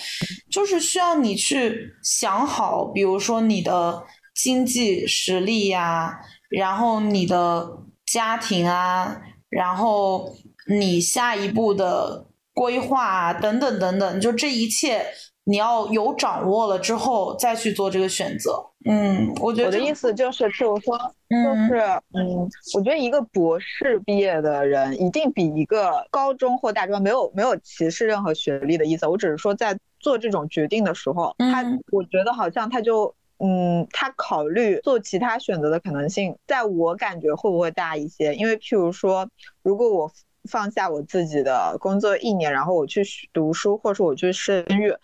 [0.51, 4.03] 就是需要你去想好，比如说你的
[4.35, 7.69] 经济实力呀，然后你的
[8.07, 9.21] 家庭啊。
[9.57, 10.31] 然后
[10.69, 15.07] 你下一步的规划啊，等等等等，就这一切
[15.45, 18.63] 你要有掌握了之后再去做这个选择。
[18.85, 21.81] 嗯，我觉得我的意思就是，譬如说，就是
[22.13, 29.07] 嗯，我觉得一个博士毕业的人一定比一个高中或大专没有没有歧视任何学历的意思。
[29.07, 33.15] 我只是说在做这种决定的时候，他我觉得好像他就。
[33.39, 38.35] 嗯，他考虑做其他选择的可能性，在我感觉会不会大一些？
[38.35, 39.29] 因为譬如说，
[39.63, 40.11] 如果我
[40.49, 43.03] 放下我自己的工作一年，然后我去
[43.35, 44.95] 读书，或者说我去生育，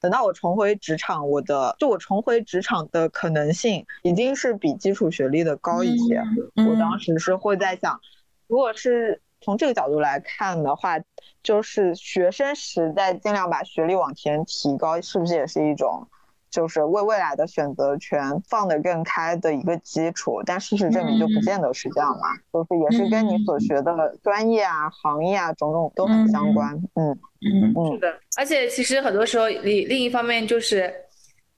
[0.00, 6.22] 等到我重回职场，我的就我重回职场的可能性，已经是比基础学历的高一些。
[6.54, 8.00] 我当时是会在想，
[8.46, 11.00] 如果是从这个角度来看的话，
[11.42, 16.06] 就是学生时代尽量把学历往前提高，是不是也是一种？
[16.54, 26.72] 就是为未来的选择权放得更开的一个基础，但事实证明就不见得是这样嘛，就是也是跟你所学的专业啊、行业啊种种都很相关。
[26.94, 28.14] 嗯嗯嗯，是的。
[28.38, 30.94] 而且其实很多时候，你另一方面就是，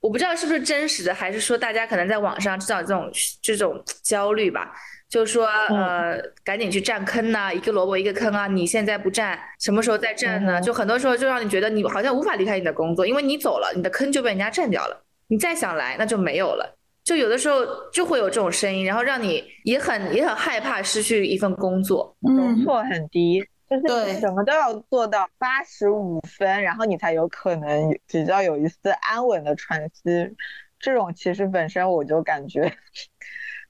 [0.01, 3.11] 我不知道是不是真实的，还是说大家可能在网上制造这种
[3.43, 4.73] 这种焦虑吧。
[5.09, 8.49] 就是说，呃，赶紧去占坑呐，一个萝卜一个坑啊！
[8.49, 10.61] 你现在不占，什么时候再占呢？
[10.61, 15.01] 就很多时候就让你觉得你好像无法离开你的工作，因为你走了，你的坑就被人家占掉了。
[15.29, 16.77] 你再想来，那就没有了。
[17.05, 23.41] 就有的时候就会有这种声音，然后让你也很也很害怕失去一份工作，容错很低，
[23.71, 30.35] 就是什么都要做到八十五分，然后你才有可能比较有一丝安稳的喘息。
[30.81, 32.77] 这种其实本身我就感觉。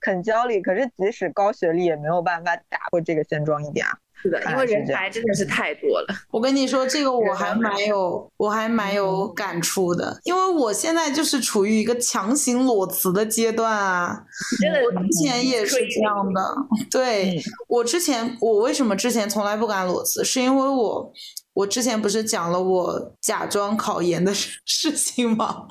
[0.06, 3.92] 很焦虑，可是即使高学历也没有办法打破这个现状一点啊。
[4.22, 6.06] 是的，因为人才真的是太多了。
[6.30, 14.24] 我跟你说，这个我还蛮有，我还蛮有感触的，因为我现在就是处于一个强行裸辞的阶段啊。
[14.58, 16.56] 真的，我之前也是这样的。
[16.90, 17.38] 对
[17.68, 20.24] 我之前，我为什么之前从来不敢裸辞？
[20.24, 21.12] 是因为我。
[21.56, 25.64] 我之前不是讲了我假装考研的 事事情吗？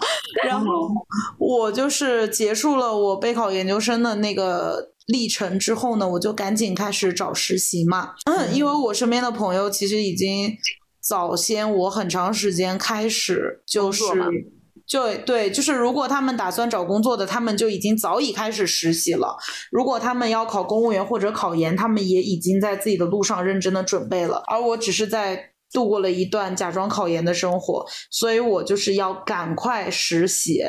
[0.43, 0.65] 然后
[1.38, 8.15] 我就是结束了我备考研究生的那个历程之后呢，我就赶紧开始找实习嘛。
[8.25, 10.57] 嗯，因为我身边的朋友其实已经
[10.99, 14.03] 早先我很长时间开始就是
[14.88, 19.38] 就对，就是如果他们打算找工作的，他们就已经早已开始实习了；
[19.71, 24.41] 如果他们要考公务员或者考研，他们也已经在自己的路上认真的准备了。
[24.47, 25.51] 而我只是在。
[25.76, 30.63] 度过了一段假装考研的生活，所以我就是要赶快实习，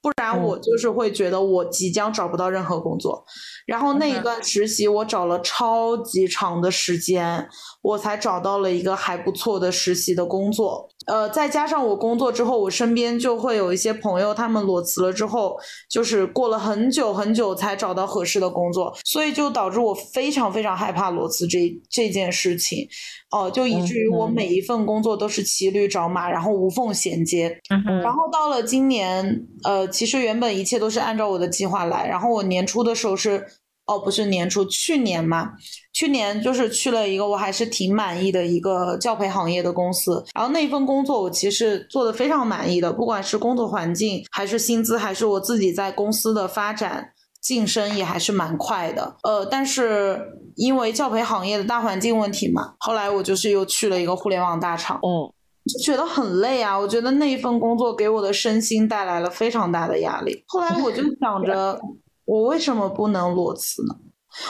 [0.00, 3.24] 不然我就是会觉得我即将找不到任何工作。
[3.66, 7.48] 然后那一段实习，我找了超级长的时间，
[7.82, 10.88] 我才找到了一个还不错的实习的工作。
[11.06, 15.56] 呃，再加上我工作之后，我身边就会有一些朋友，他们裸辞了之后，
[15.90, 22.88] 就是过了很久很久才找到合适的工作，所以就导致我非常非常害怕裸辞这这件事情。
[23.30, 27.58] 哦，就以至于我每一份工作都是骑驴找马，然后无缝衔接。
[28.02, 32.06] 然后到了今年，呃，其实原本一切都是按照我的计划来。
[32.06, 33.44] 然后我年初的时候是，
[33.86, 35.50] 哦，不是年初，去年嘛，
[35.94, 40.22] 去年就是去了一个我还是挺满意的一个教培行业的公司。
[40.34, 47.12] 然后那份工作我其实做的非常满意的，不管是工作环境，还是薪资，还是我自己在公司的发展。
[47.44, 50.18] 晋升也还是蛮快的，呃，但是
[50.56, 55.28] 因为教培行业的大环境问题嘛，后来我就是又去了一个互联网大厂，嗯，
[55.66, 56.74] 就觉得很累啊。
[56.74, 60.42] 我觉得那一份工作给我的身心带来了非常大的压力。
[60.46, 61.78] 后来我就想着，
[62.24, 63.94] 我为什么不能裸辞呢？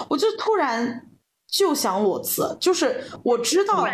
[0.09, 1.05] 我就突然
[1.57, 3.87] 就想裸辞，就是我知道。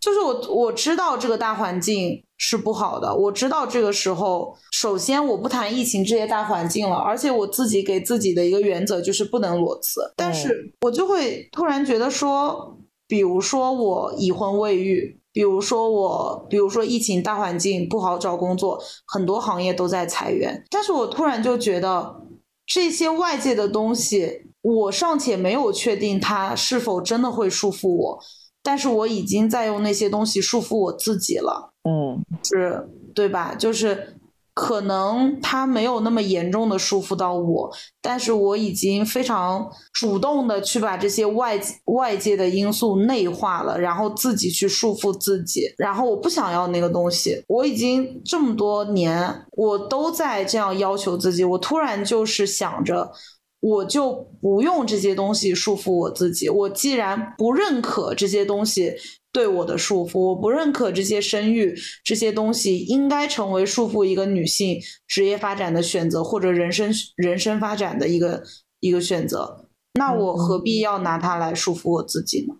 [0.00, 12.78] 就是我我知道这个大环境是不好的，我知道这个时候，首先我不谈疫情这些大环境了，而且我自己给自己的一个原则就是不能裸辞，但是我就会突然觉得说，
[13.08, 22.22] 比如说我已婚未育，比如说我，比如说疫情大环境不好找工作，很多行业都在裁员，但是我突然就觉得
[22.64, 28.18] 这些外界的东西，我尚且没有确定它是否真的会束缚我。
[28.60, 33.54] 但是我已经在用那些东西束缚我自己了，嗯，是，对吧？
[33.54, 34.18] 就是
[34.52, 47.42] 可能它没有那么严重的束缚到我，但是我已经非常主动的去把这些外外界的因素内化了，然后自己去束缚自己，然后我不想要那个东西。
[47.46, 53.12] 我已经这么多年，我都在这样要求自己，我突然就是想着。
[53.60, 56.48] 我就不用这些东西束缚我自己。
[56.48, 58.94] 我既然不认可这些东西
[59.32, 68.42] 对我的束缚，我不认可这些生育这些东西应该成为束缚一个女性职业发展的选择或者人生人生发展的一个
[68.80, 72.54] 一个选择，那我何必要拿它来束缚我自己呢？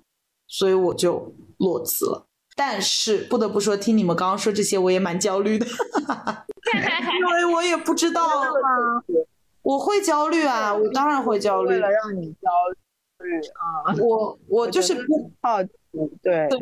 [0.48, 2.26] 所以我就裸辞了。
[2.56, 5.64] 但是不得不说，听你们刚刚说这些，我也蛮焦虑的，
[7.20, 8.28] 因为我也不知道。
[9.68, 11.74] 我会焦虑啊，我当然会焦虑。
[11.74, 12.48] 为了让你焦
[13.18, 15.68] 虑啊，我我就是不好奇，
[16.22, 16.58] 对对，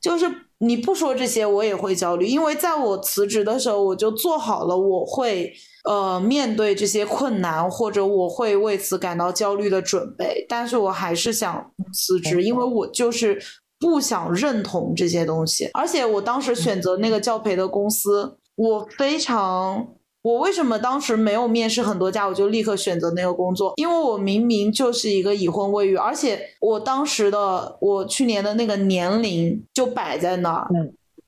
[0.00, 0.28] 就是
[0.58, 5.52] 你不说这些，我也会焦虑，因为在我辞职的时候，我就做好了我会
[5.88, 10.44] 呃面对这些困难，或者我会为此感到焦虑的准备。
[10.48, 13.40] 但是我还是想辞职，因为我就是
[13.78, 15.70] 不想认同这些东西。
[15.74, 19.86] 而且我当时选择那个教培的公司，我非常。
[20.22, 23.72] 我为什么当时没有面试很多家，我就立刻选择那个工作？
[23.76, 30.68] 因为我明明就是一个已婚未育，而且我当时的我去年的那个年龄就摆在那儿，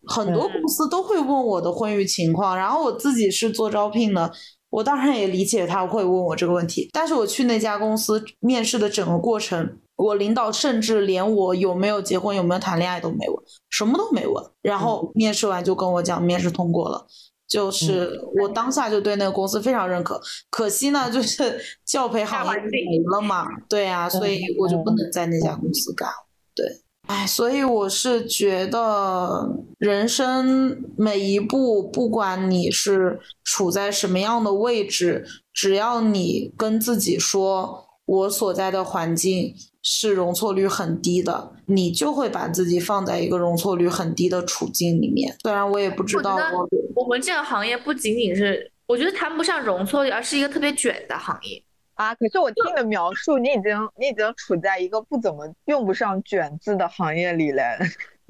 [0.07, 2.55] 很多公司都会问我的婚育情况。
[2.55, 4.31] 然后我自己是做招聘的，
[4.69, 6.91] 我当然也理解他会问我这个问题。
[6.93, 13.39] 但是我去那家公司面试的整个过程，我领导甚至连我有没有结婚、有没有谈恋爱都没问，
[13.71, 14.45] 什么都没问。
[14.61, 17.07] 然后面试完就跟我讲，面试通过了。
[17.53, 20.19] 就是我当下就对那个公司非常认可，
[20.49, 26.09] 可惜呢，就是 教培行业没了嘛，对呀，所以我就不能在那家公司干。
[26.55, 26.65] 对，
[27.09, 29.47] 哎，所以我是觉得
[29.79, 39.55] 人生每一步，不管你是处在什么样的位置，只要你跟自己说，我所在的环境。
[39.83, 45.37] 是容错率很低的，你就会把自己放在一个容错率很低的处境里面。
[45.43, 51.63] 虽然我也不知道，我我们这个行业不仅仅是，我觉得谈不上容错率，而是一个特别卷的行业
[51.95, 52.15] 啊。
[52.15, 57.63] 可是我听你的描述，你已经你已经处在一个不怎么用不上“卷”字的行业里了。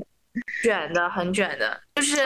[0.62, 2.22] 卷的，很卷的，就是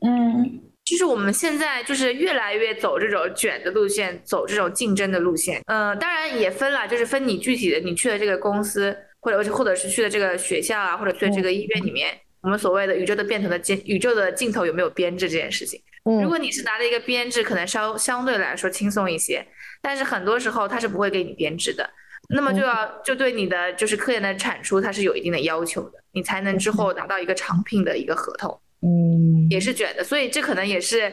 [0.00, 0.60] 嗯。
[0.84, 5.62] 就是我们现在就是越来越走这种卷的路线，走这种竞争的路线。
[5.66, 15.80] 嗯，当然也分了，就是分你具体的，你去的这个公司，或者或者是去的这个学校啊，或者去的这个医院里面，我们所谓的宇宙的变头的镜，宇宙的镜头有没有编制这件事情。
[16.04, 19.46] 如果你是拿了一个编制，可能稍相对来说轻松一些，
[19.80, 21.88] 但是很多时候他是不会给你编制的，
[22.34, 28.60] 那么就要就对你的就是科研的产出，它是有一定的要求的，你才能之后拿到一个长聘的一个合同。
[28.84, 31.12] 嗯，也是卷的，所以这可能也是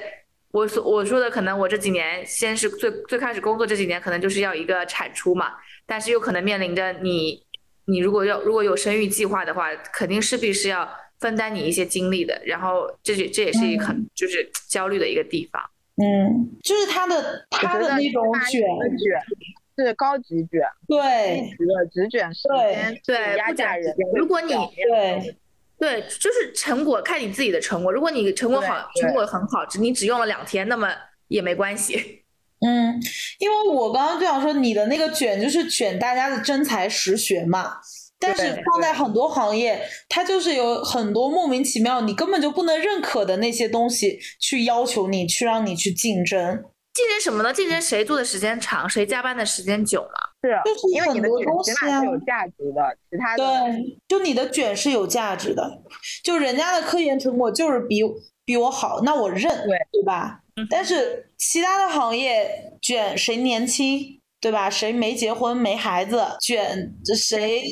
[0.49, 5.51] 我所我说的，可能我这几年先是最最开始工作这几年，可能就是要一个产出嘛，
[5.85, 7.43] 但是又可能面临着你，
[7.85, 10.89] 你如果要如果有生育计划的话，肯定势必是要
[11.19, 15.61] 分担你一些精力的，然后这这也是一个很就是焦虑的一个地方。
[15.97, 18.61] 嗯，就是他的他的那种卷
[18.97, 21.55] 卷是高级卷，对，
[21.93, 23.93] 直卷时间，对，压榨人。
[24.15, 25.37] 如果你对。
[25.79, 27.91] 对，就是成果看你自己的成果。
[27.91, 30.89] 如果你成果好，成果很好，只你只用了两天，那么
[31.29, 32.23] 也没关系。
[32.65, 32.99] 嗯，
[33.39, 37.77] 因为我刚刚就想说，你的那个卷就是卷大家的真才实学嘛。
[38.21, 46.61] 但是放在很多行业，它就是有很多莫名其妙，你根本就不能认可的那些东西，去要求你，去让你去竞争。
[46.93, 47.53] 竞争什么呢？
[47.53, 50.28] 竞争谁做的时间长，谁加班的时间久嘛。
[50.41, 55.81] 是，就是因为你的卷起码是有价值的，其他的对，就你的卷是有价值的，
[56.23, 58.01] 就人家的科研成果就是比
[58.45, 60.41] 比我好，那我认，对对吧？
[60.69, 64.69] 但是其他的行业卷谁年轻，对吧？
[64.69, 67.63] 谁没结婚没孩子，卷谁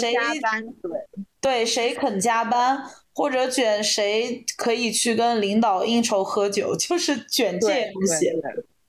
[0.00, 0.90] 谁加班，对
[1.40, 2.82] 对，谁肯加班。
[3.18, 8.30] 或者卷谁可以去跟领导应酬喝酒，就是卷这些东西。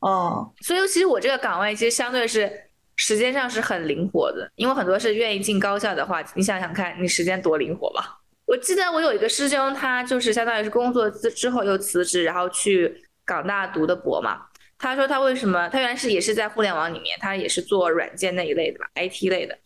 [0.05, 2.66] 嗯，所以其实我这个岗位其实相对是
[2.97, 8.19] 时间上是很灵活的，因为很多是愿意进高校的话，你想想看你时间多灵活吧。
[8.45, 14.41] 我记得我有一个师兄，他就是相当于是工作之之后又辞职，然后去港大读的博嘛。
[14.79, 15.67] 他说他为什么？
[15.69, 19.57] 他原来是也是在互联网里面，他也是做软件那一类的吧，IT 类的。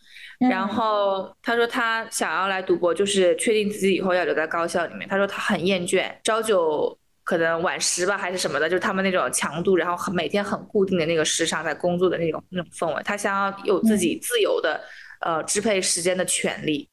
[0.50, 5.08] 然后他说他想要来读博，就是确定自己以后要留在高校里面。
[5.08, 13.02] 他说他很厌倦朝九可能晚十吧，还是什么的，就是他们那种强度，然后很每天很固定的那个时长在工作的那种那种氛围。
[13.04, 14.80] 他想要有自己自由的
[15.20, 16.88] 呃支配时间的权利。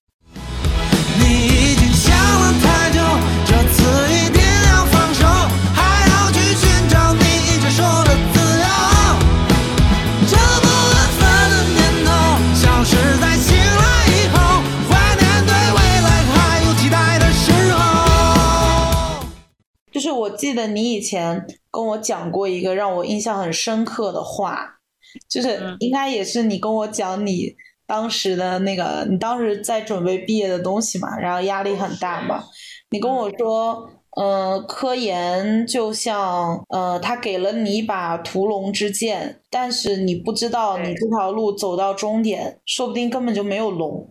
[20.30, 24.80] 我记得你以前跟我讲过一个让我印象很深刻的话，
[25.30, 27.56] 就是应该也是你跟我讲你
[27.88, 32.44] 当时的那个，你当时在准备毕业的东西嘛，然后压力很大嘛，
[32.92, 33.90] 你跟我说。
[34.18, 44.10] 呃，科研就像呃，他给了你一把屠龙之剑，但是你不知道你这条路走到终点，说不定根本就没有龙。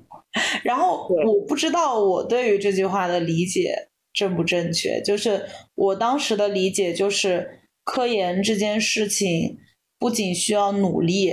[0.62, 3.74] 然后我不知道我对于这句话的理解
[4.18, 9.58] 正不正确，就是我当时的理解就是，科研这件事情
[9.98, 11.32] 不仅需要努力，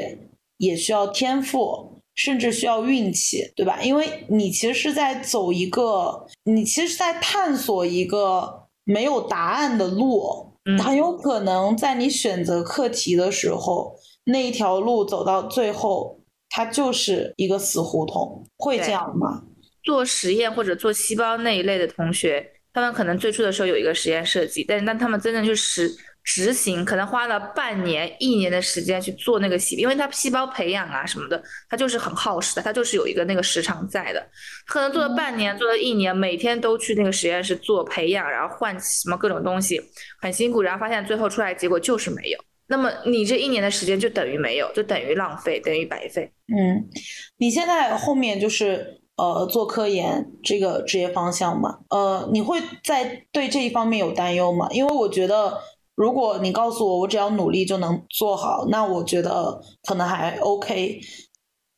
[0.57, 1.94] 也需要天赋。
[2.18, 3.82] 甚至需要运气，对吧？
[3.84, 19.44] 因为你其实是在走一个，你其实是在探索一个没有答案的路，很有可能在你选择课题的时候，那一条路走到最后，它就是一个死胡同，会这样吗？
[19.84, 25.91] 做实验或者做细胞那一类的同学，他们可能最初的时候有一个实验设计，但是当他们真正去实。
[26.27, 31.39] 执行可能花了半年、一年的时间去做那个细，因为它细胞培养啊什么的，
[31.69, 34.27] 它就是很耗时的，它就是有一个那个时长在的。
[34.65, 39.80] 可能做了半年，做了一年，每天都去那个实验室做培养，然后换什么各种东西，
[40.19, 42.39] 很辛苦，然后发现最后出来结果就是没有。
[42.65, 46.34] 那么你这一年的时间就等于没有，就等于浪费，等于白费。
[46.47, 46.89] 嗯，
[47.38, 51.79] 你现在后面就是呃做科研这个职业方向嘛？
[51.89, 54.67] 呃，你会在对这一方面有担忧吗？
[54.71, 55.59] 因为我觉得。
[55.97, 60.99] 如果你告诉我，我只要努力就能做好，那我觉得可能还 OK。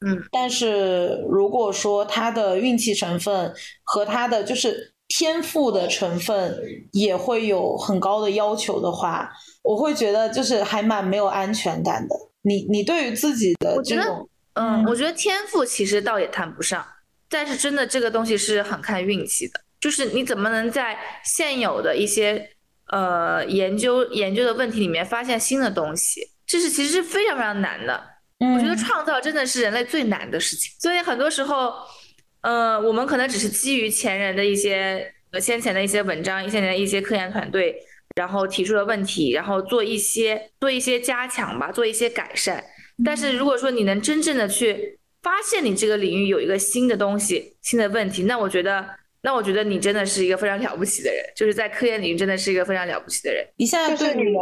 [0.03, 3.53] 嗯，但是如果说他的运气成分
[3.83, 6.59] 和他的就是天赋的成分
[6.93, 9.29] 也会有很高的要求的话，
[9.61, 12.15] 我会觉得就是还蛮没有安全感的。
[12.41, 16.83] 你你对于自己的这种，嗯，我觉得天赋其实倒也谈不上，
[17.29, 22.49] 但是真的这个东西是很看运气的，就是你怎么能在现有的一些。
[22.89, 28.01] 呃，研究研究的问题里面发现新的东西，这是其实是非常非常难的。
[28.39, 30.71] 我觉得创造真的是人类最难的事情。
[30.79, 31.73] 所以很多时候，
[32.43, 37.75] 呃，我们可能只是基于前人的一些呃先前的一些文章、先前的一些科研团队，
[38.15, 42.63] 然后提出了问题，然后做一些做一些加强吧，做一些改善。
[43.03, 44.97] 但是如果说你能真正的去
[45.27, 48.85] 发现你这个领域有一个新的东西、新的问题，那我觉得。
[49.21, 53.45] 那我觉得你真的是一个非常了不起的人，就是在科研领域真的是一个非常了不起的人。
[53.57, 54.41] 你现在对你们，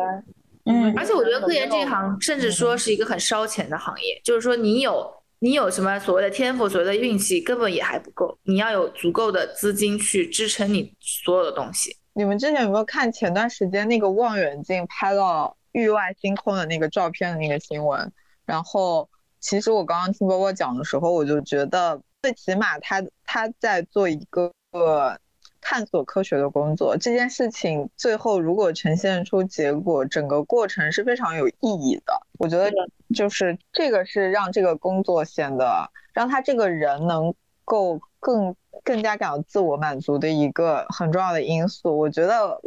[0.65, 4.21] 嗯，而且我觉得科研这一行，甚至说是一个很烧钱的行业。
[4.23, 8.37] 就是说，你有你有什么所谓的天赋，所谓的运气，根本也还不够。
[8.43, 11.95] 你要有足够的资金去支撑你所有的东西。
[12.13, 18.11] 你们之前有没有看前段时间那个望远镜拍到域外星空的那个照片的那个新闻？
[18.45, 19.09] 然后，
[19.45, 24.51] 其实我刚刚听波波讲的时候，我就觉得，最起码他他在做一个。
[24.71, 25.17] 个
[25.61, 32.13] 探索科学的工作，这件事情最后如果呈现出结果，整个过程是非常有意义的。
[32.37, 32.69] 我觉得
[33.15, 38.53] 就是这个是让这个工作显得让他这个人能够更
[38.83, 41.97] 更加感到自我满足的一个很重要的因素。
[41.97, 42.59] 我觉得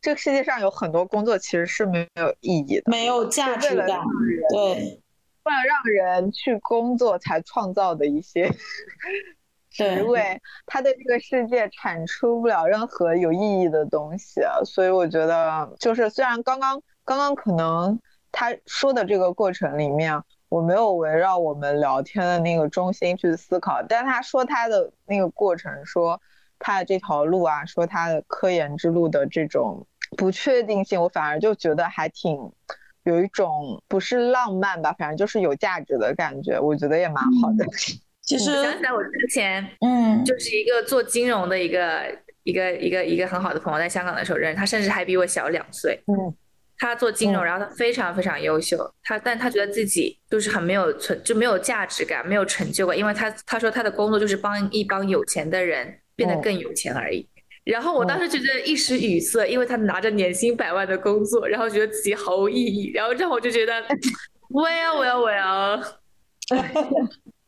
[0.00, 4.00] 这个世界上有很多工作其实是没有意义的，没有价值感，
[4.48, 5.01] 对，
[5.44, 8.50] 为了让人去工作才创造的一些。
[9.72, 17.98] 职位，他对这个世界产出不了任何有意义的东西，所以我觉得，就是虽然刚刚刚刚可能
[18.30, 26.20] 他说的这个过程里面，我没有围绕我们聊天的那个中心去思考，但他说他的那个过程，说
[26.58, 29.86] 他的这条路啊，说他的科研之路的这种
[30.18, 32.52] 不确定性，我反而就觉得还挺
[33.04, 37.66] 有一种不是浪漫吧，反正就是有价值的感觉，我觉得也蛮好的。
[38.22, 42.04] 其实想起来，我之前嗯，就是一个做金融的一个
[42.44, 46.00] 一个一个一个很好的朋友，在香港的时候认识他，甚至还比我小两岁。
[46.06, 46.32] 嗯，
[46.78, 57.28] 他做金融，然后他非常非常优秀，他但他觉得自己就是很没有存就没有价值感，没有成就感，因为他他说他的工作就是帮一帮有钱的人变得更有钱而已。
[57.64, 63.72] 然后我当时觉得一时语塞，因为他拿着年薪百万的工作，然后觉得自己毫无意义，然后让我就觉得
[64.50, 65.80] 我要我要我要。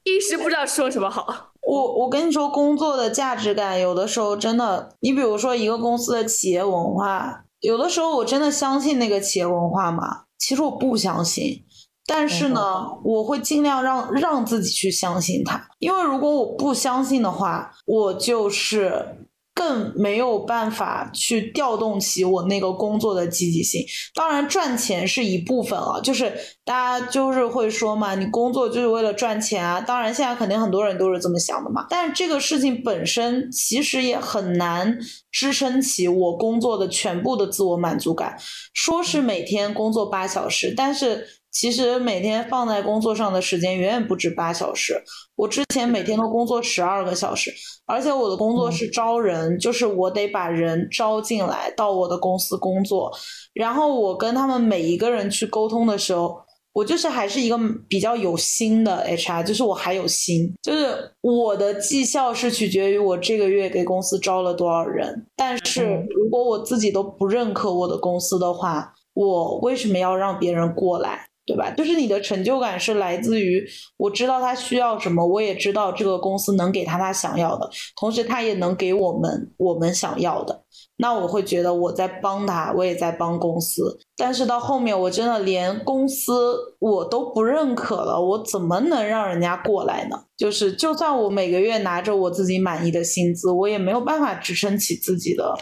[0.05, 1.51] 一时不知道说什么好。
[1.67, 10.25] 我我跟你说，工作的价值感有的时候真的，你比如说一个公司的企业文化，有的时候我真的相信那个企业文化吗？
[10.39, 11.65] 其实我不相信，
[12.07, 19.17] 但是呢，我会尽量让让自己去相信它，因为如果我不相信的话，我就是。
[19.55, 23.81] 更没有办法去调动起我那个工作的积极性。
[24.15, 26.33] 当然，赚钱是一部分啊，就是
[26.65, 29.81] 大家就是会说嘛，你工作就是为了赚钱啊。
[29.81, 31.87] 当然，现在肯定很多人都是这么想的嘛。
[31.89, 34.99] 但是这个事情本身其实也很难
[35.31, 38.37] 支撑起我工作的全部的自我满足感。
[38.73, 41.27] 说是每天工作八小时，但是。
[41.55, 45.01] 其实每天放在工作上的时间远远不止八小时。
[45.37, 47.55] 我之前每天都工作十二个小时，
[47.87, 53.11] 而且我的工作是招人，就是我得把人招进来到我的公司工作。
[53.55, 56.37] 然后我跟他们每一个人去沟通的时候，
[56.73, 57.57] 我就是还是一个
[57.89, 65.27] 比较有心的 HR，就是我还有心，就是我的绩效是取决于我这个月给公司招了多少人。
[65.37, 71.29] 但是如果我自己都不认可我的公司的话，我为什么要让别人过来？
[71.47, 71.71] 对吧？
[71.73, 73.63] 就是你的成就感是来自于
[73.97, 77.69] 我知道他需要什么，我也知道这个公司能给他他想要的，
[78.01, 80.65] 同时他也能给我们我们想要的。
[80.97, 83.99] 那我会觉得我在帮他，我也在帮公司。
[84.17, 90.17] 但是到后面，我真的连公司我都不认可了，我怎么能让人家过来呢？
[90.37, 95.55] 就是就算我每个月拿着我自己满意的薪资，我也没有办法支撑起自己的。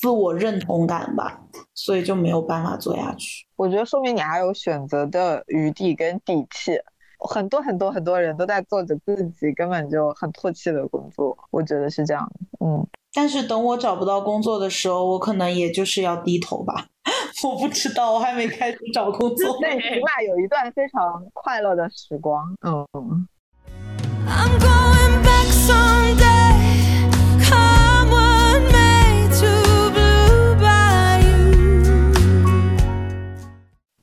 [0.00, 1.42] 自我认同感吧，
[1.74, 3.44] 所以就没有办法做下去。
[3.60, 6.80] 我觉得说明你还有选择的余地跟底气。
[7.18, 12.26] 很多很多很多人都在做着自己根本就很唾弃的工作，我觉得是这样。
[12.64, 12.82] 嗯，
[13.12, 16.86] 但是等我找不到工作的时候，我可能也就是要低头吧。
[17.44, 19.58] 我不知道，我还没开始找工作。
[19.60, 22.56] 那起码有一段非常快乐的时光。
[22.66, 23.28] 嗯。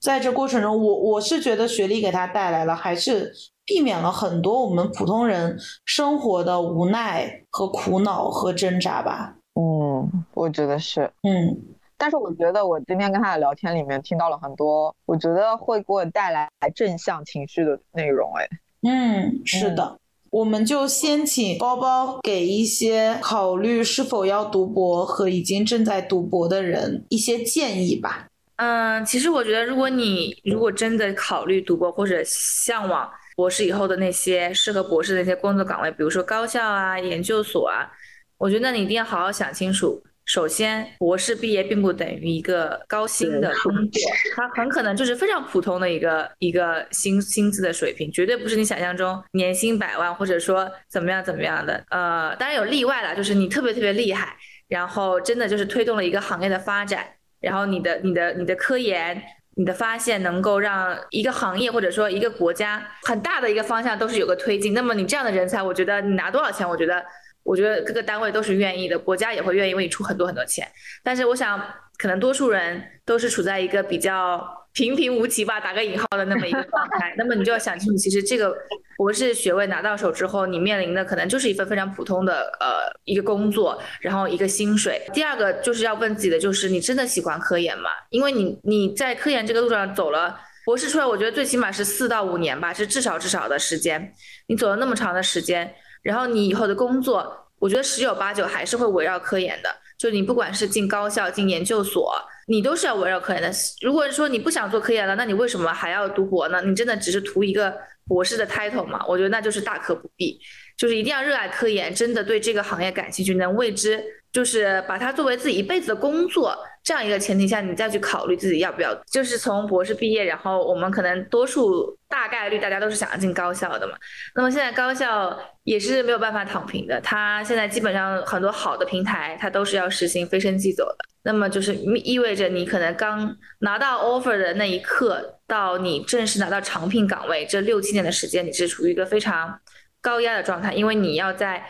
[0.07, 3.29] 在这过程中，我我是觉得学历给他带来了，还是
[3.65, 9.35] 避免了很多我们普通人生活的无奈和苦恼和挣扎吧。
[9.55, 11.11] 嗯，我觉得是。
[11.23, 11.57] 嗯，
[11.97, 18.31] 但是我觉得我今天跟他的聊天里面听到了很多，我觉得会给我带来正向情绪的内容。
[18.37, 18.47] 哎，
[18.89, 28.29] 嗯，是的，我们就先请包包给一些考虑是否要读博和已经正在读博的人一些建议吧。
[28.57, 37.89] 嗯，其实我觉得，如果你如果真的考虑读博或者向往博士以后的那些适合博士的那些工作岗位，比如说高校啊、研究所啊，
[38.37, 40.03] 我觉得你一定要好好想清楚。
[40.25, 44.01] 首先，博士毕业并不等于一个高薪的工作，
[44.35, 51.81] 它很可能就是非常普通的一个一个薪薪资的水平，绝对不是你想象中年薪百万或者说怎么样怎么样的。
[51.91, 54.35] 呃，当然有例外了，就是你特别特别厉害，
[54.67, 57.05] 然后真的就是推动了一个行业的发展。
[57.39, 59.21] 然后你的、你的、你的科研、
[59.55, 64.73] 你的发现能够让一个行业或者说一个国家很大的一个方向都是有个推进。
[64.73, 67.03] 那么你这样的人才，我觉得你拿多少钱，我觉得，
[67.43, 70.67] 我觉得各个单位都是愿意的，国家也会愿意为你出很多很多钱。
[71.03, 71.59] 但是我想，
[71.97, 74.66] 可能多数人都是处在一个比较。
[74.77, 78.55] 平平无奇吧，打个引号的那么一个状态， 那么你就要想清楚，其实这个
[78.95, 85.01] 博士学位拿到手之后，你面临的可能就是一份非常普通的呃一个工作，然后一个薪水。
[85.11, 87.89] 第二个就是要问自己的，就是你真的喜欢科研吗？
[88.11, 94.13] 因为你你在科研这个路上走了，博士出来，我觉得最起码是四到五年吧，是至少至少的时间。
[94.45, 95.73] 你走了那么长的时间，
[96.03, 99.75] 然后你以后的工作，我觉得十有八九还是会围绕科研的。
[99.97, 102.13] 就你不管是进高校、进研究所。
[102.47, 103.51] 你都是要围绕科研的。
[103.81, 106.61] 如果说你不想做科研了，那你为什么还要读博呢？
[106.65, 107.73] 你真的只是图一个
[108.07, 109.05] 博士的 title 吗？
[109.07, 110.39] 我觉得那就是大可不必。
[110.77, 116.55] 就是一定要热爱科研，真的对这个行业感兴趣，能为之，就是把它作为自己一辈子的工作，
[116.87, 118.95] 这样一个前提下，你再去考虑自己要不要。
[119.11, 123.93] 就是从博士毕业，然后我们可能多数大概率大家都是想要进高校的嘛。
[124.35, 130.95] 那么现在高校也是没有办法躺平的，它现在基本上很多好的平台，它都是要实行飞升即走的。
[131.23, 139.59] 那么就是意味着你可能刚拿到 offer 的那一刻，到你正式拿到长聘岗位这六七年的时间，你是处于一个非常。
[139.99, 141.61] 高压的状态，因为你要在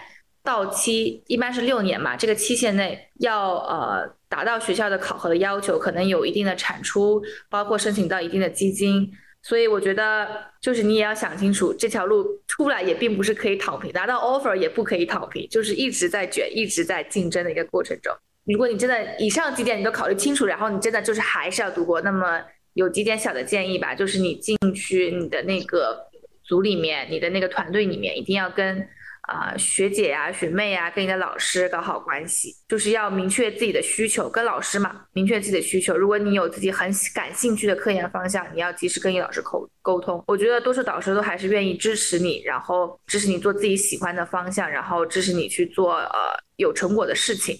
[0.43, 10.27] 到期一般是六年嘛，这个期限内要呃达到学校的考核的要求，可能有一定的产出，包括申请到一定的基金，所以我觉得
[10.61, 18.13] 就是你也要想清楚，这条路出来也并不是可以躺平，拿到 offer 也不可以躺平，就是一直在卷，一直在竞争的一个过程中。
[18.45, 22.41] 如果你真的以上几点你都考虑清楚，然后你真的就是还是要读博，那么
[22.73, 26.05] 有几点小的建议吧，就是你进去你的那个。
[26.47, 28.87] 组里面，你的那个团队里面，一定要跟
[29.27, 35.95] 啊学姐呀、学妹呀，跟你的老师搞好关系，就是要明确自己的需求，跟老师嘛，明确自己的需求。
[35.95, 40.23] 如果你有自己很感兴趣的科研方向，你要及时跟你老师沟沟通。
[40.27, 46.17] 我觉得多数导师都还是愿意支持你，然后支持你做自己喜欢的方向，然后支持你去做呃
[46.55, 47.55] 有成果的事情。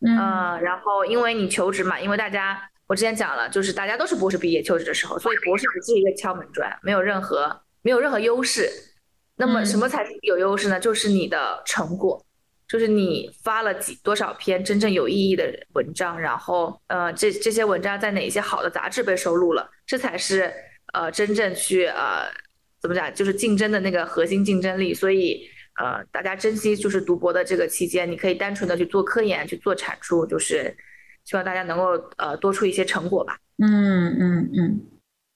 [0.00, 8.70] 嗯，然后因为你求职嘛，因为大家我之前讲了，就是大家都是博士毕业求职的时候，所以博士只是一个敲门砖，没有任何没有任何优势。
[9.38, 10.80] 那么什么才是有优势呢？
[10.80, 12.20] 就是你的成果，
[12.68, 15.44] 就是你发了几多少篇真正有意义的
[15.74, 20.52] 文章，然后呃这这些文章在哪些好的杂志被收录了，这才是
[20.92, 22.26] 呃真正去呃
[22.82, 24.92] 怎么讲，就是竞争的那个核心竞争力。
[24.92, 25.48] 所以
[25.80, 30.76] 呃大家珍惜就是读博的这个期间，你可以单纯的去做科研，去做产出，就是
[31.24, 33.38] 希望大家能够呃多出一些成果吧。
[33.58, 34.80] 嗯嗯嗯。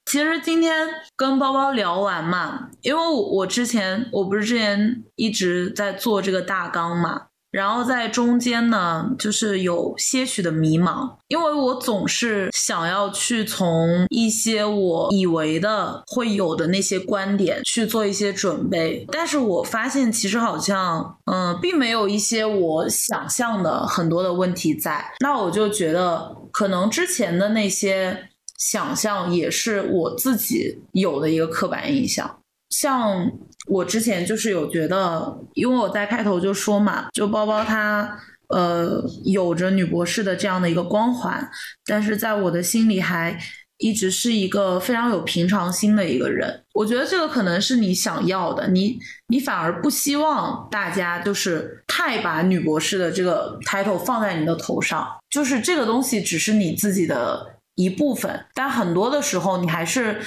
[0.05, 28.29] 其实今天跟包包聊完嘛，因为我之前我不是之前一直在做这个大纲嘛，然后在中间呢，就是有些许的迷茫，因为我总是想要去从一些我以为的会有的那些观点去做一些准备，但是我发现其实好像嗯，并没有一些我想象的很多的问题在，那我就觉得可能之前的那些。
[28.63, 32.39] 想象也是我自己有的一个刻板印象，
[32.71, 33.29] 像
[33.67, 38.17] 我之前就是有觉得，因为我在开头就说嘛，就包包她
[38.51, 41.51] 呃有着女博士的这样的一个光环，
[41.85, 43.37] 但是在我的心里还
[43.79, 46.63] 一直是一个非常有平常心的一个人。
[46.73, 57.49] 我觉得这个可能是你想要的，你你反而不希望大家就是太把女博士的这个 title 放在你的头上，就是这个东西只是你自己的。
[57.75, 60.21] 一部分，但很多的时候，你还是，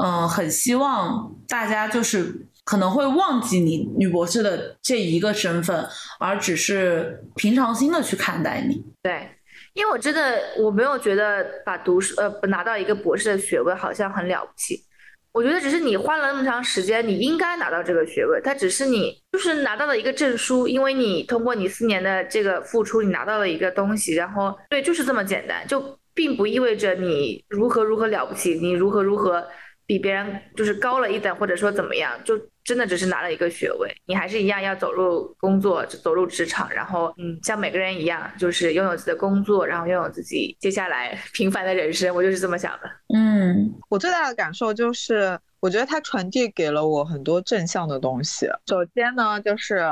[0.00, 5.84] 嗯，很希望大家就是可能会忘记你女博士的这一个身份，
[6.20, 8.84] 而只是平常心的去看待你。
[9.02, 9.28] 对，
[9.74, 14.84] 因为我真的我没有觉得把读书呃拿到一个博士的学位好像很了不起，
[15.32, 25.98] 我觉得只是你花了那么长时间，你应该拿到这个学位，它只是你就是拿到了一个证书，因为你通过你四年的这个付出，你拿到了一个东西，然后对，就是这么简单，就。
[26.14, 29.46] 并不意味着你如何如何了不起，你如何如何
[29.86, 42.14] 比别人就是高了一等，或者说怎么样，就真的只是拿了一个学位，你还是一样要走入工作，走入职场，然后嗯，像每个人一样，就是拥有自己的工作，然后拥有自己接下来 平凡的人生。
[42.14, 42.90] 我就是这么想的。
[43.14, 48.46] 嗯，我最大的感受就是，我觉得它传递给了我很多正向的东西。
[48.66, 49.82] 首先呢，就是。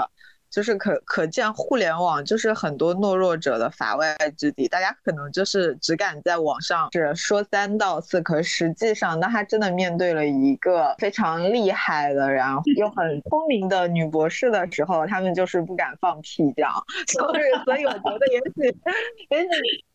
[0.51, 4.67] 就是可可见，互联网就是很多懦弱者的法外之地。
[4.67, 16.73] 大家可能就是只敢在网上是说三道四，可实际上，当他真的面对了一个非常厉害的，然后又很聪明的女博士的时候，他们就是不敢放屁这样。
[17.07, 18.77] 所以，所以我觉得也许，
[19.31, 19.49] 也许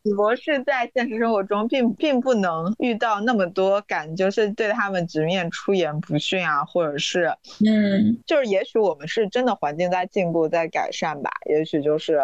[0.04, 7.26] 女博士在现实生活中并并不能遇到那么多敢就是对他们直面出言不逊啊，或者是，
[7.66, 10.45] 嗯，就是也许我们是真的环境在进步。
[10.48, 12.20] 在改善吧，也许就是，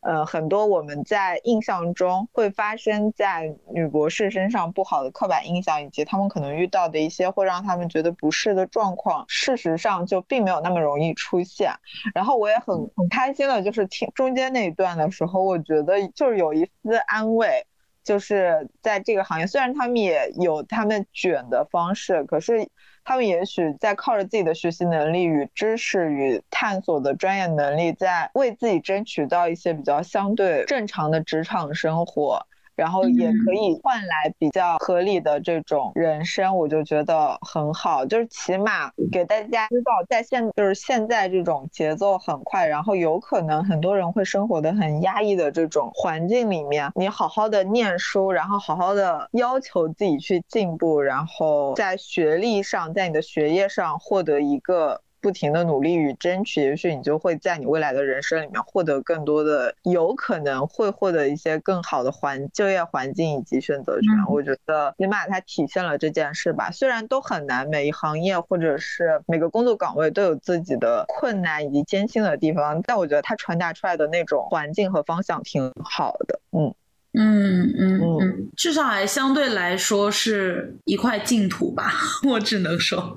[0.00, 11.72] 呃，很多我们在印象中会发生在女博士身上不好的刻板印象，以及他们可能遇到的一些会让他们觉得不适的状况，事实上就并没有那么容易出现。
[12.14, 17.66] 然后我也很很开心的，就是听中间那一段的时候，我觉得就是有一丝安慰，
[18.04, 22.68] 就是在这个行业，虽然他们也有他们卷的方式，可是。
[23.08, 32.44] 他们也许在靠着自己的学习能力与知识与探索的专业能力，在为自己争取到一些比较相对正常的职场生活。
[32.76, 38.04] 然后也可以换来比较合理的这种人生，我就觉得很好。
[38.04, 55.00] 就是起码给大家知道，在现就是现在这种节奏很快，然后有可能很多人会生活的很压抑的这种环境里面，你好好的念书，然后好好的要求自己去进步，然后在学历上，在你的学业上获得一个。
[55.26, 64.08] 不停的努力与争取，也许你就会在你未来的人生里面获得更多的，有可能会获得一些更好的环就业环境以及选择权。
[64.30, 66.70] 我觉得起码它体现了这件事吧。
[66.70, 76.40] 虽然都很难，每一行业或者是每个工作岗位都有自己的困难以及艰辛的地方，但我觉得它传达出来的那种环境和方向挺好的。
[76.52, 76.72] 嗯
[77.14, 81.92] 嗯嗯嗯，至少还相对来说是一块净土吧。
[82.30, 83.16] 我只能说。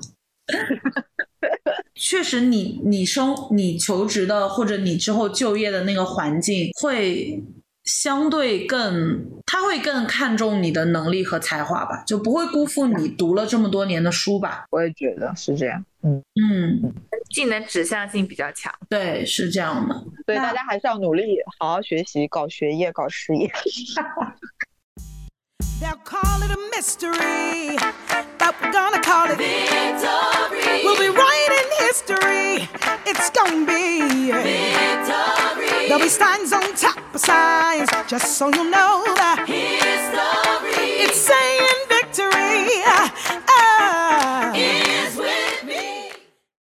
[1.94, 7.42] 确实，你你生你求职的或者你之后就业的那个环境会
[7.84, 14.64] 相对更，他会更看重你的能力和才华吧，就不会辜负你读了这么多年的书吧。
[14.70, 16.92] 我也觉得是这样，嗯嗯，
[17.30, 19.94] 技能指向性比较强，对，是这样的，
[20.26, 21.24] 所以大家还是要努力，
[21.58, 23.50] 好好学习，搞学业，搞事业。
[25.78, 27.76] They'll call it a mystery,
[28.38, 30.84] but we're gonna call it victory.
[30.84, 32.68] We'll be writing history.
[33.06, 35.88] It's gonna be victory.
[35.88, 41.04] There'll be signs on top of signs, just so you know that history.
[41.04, 42.80] It's saying victory.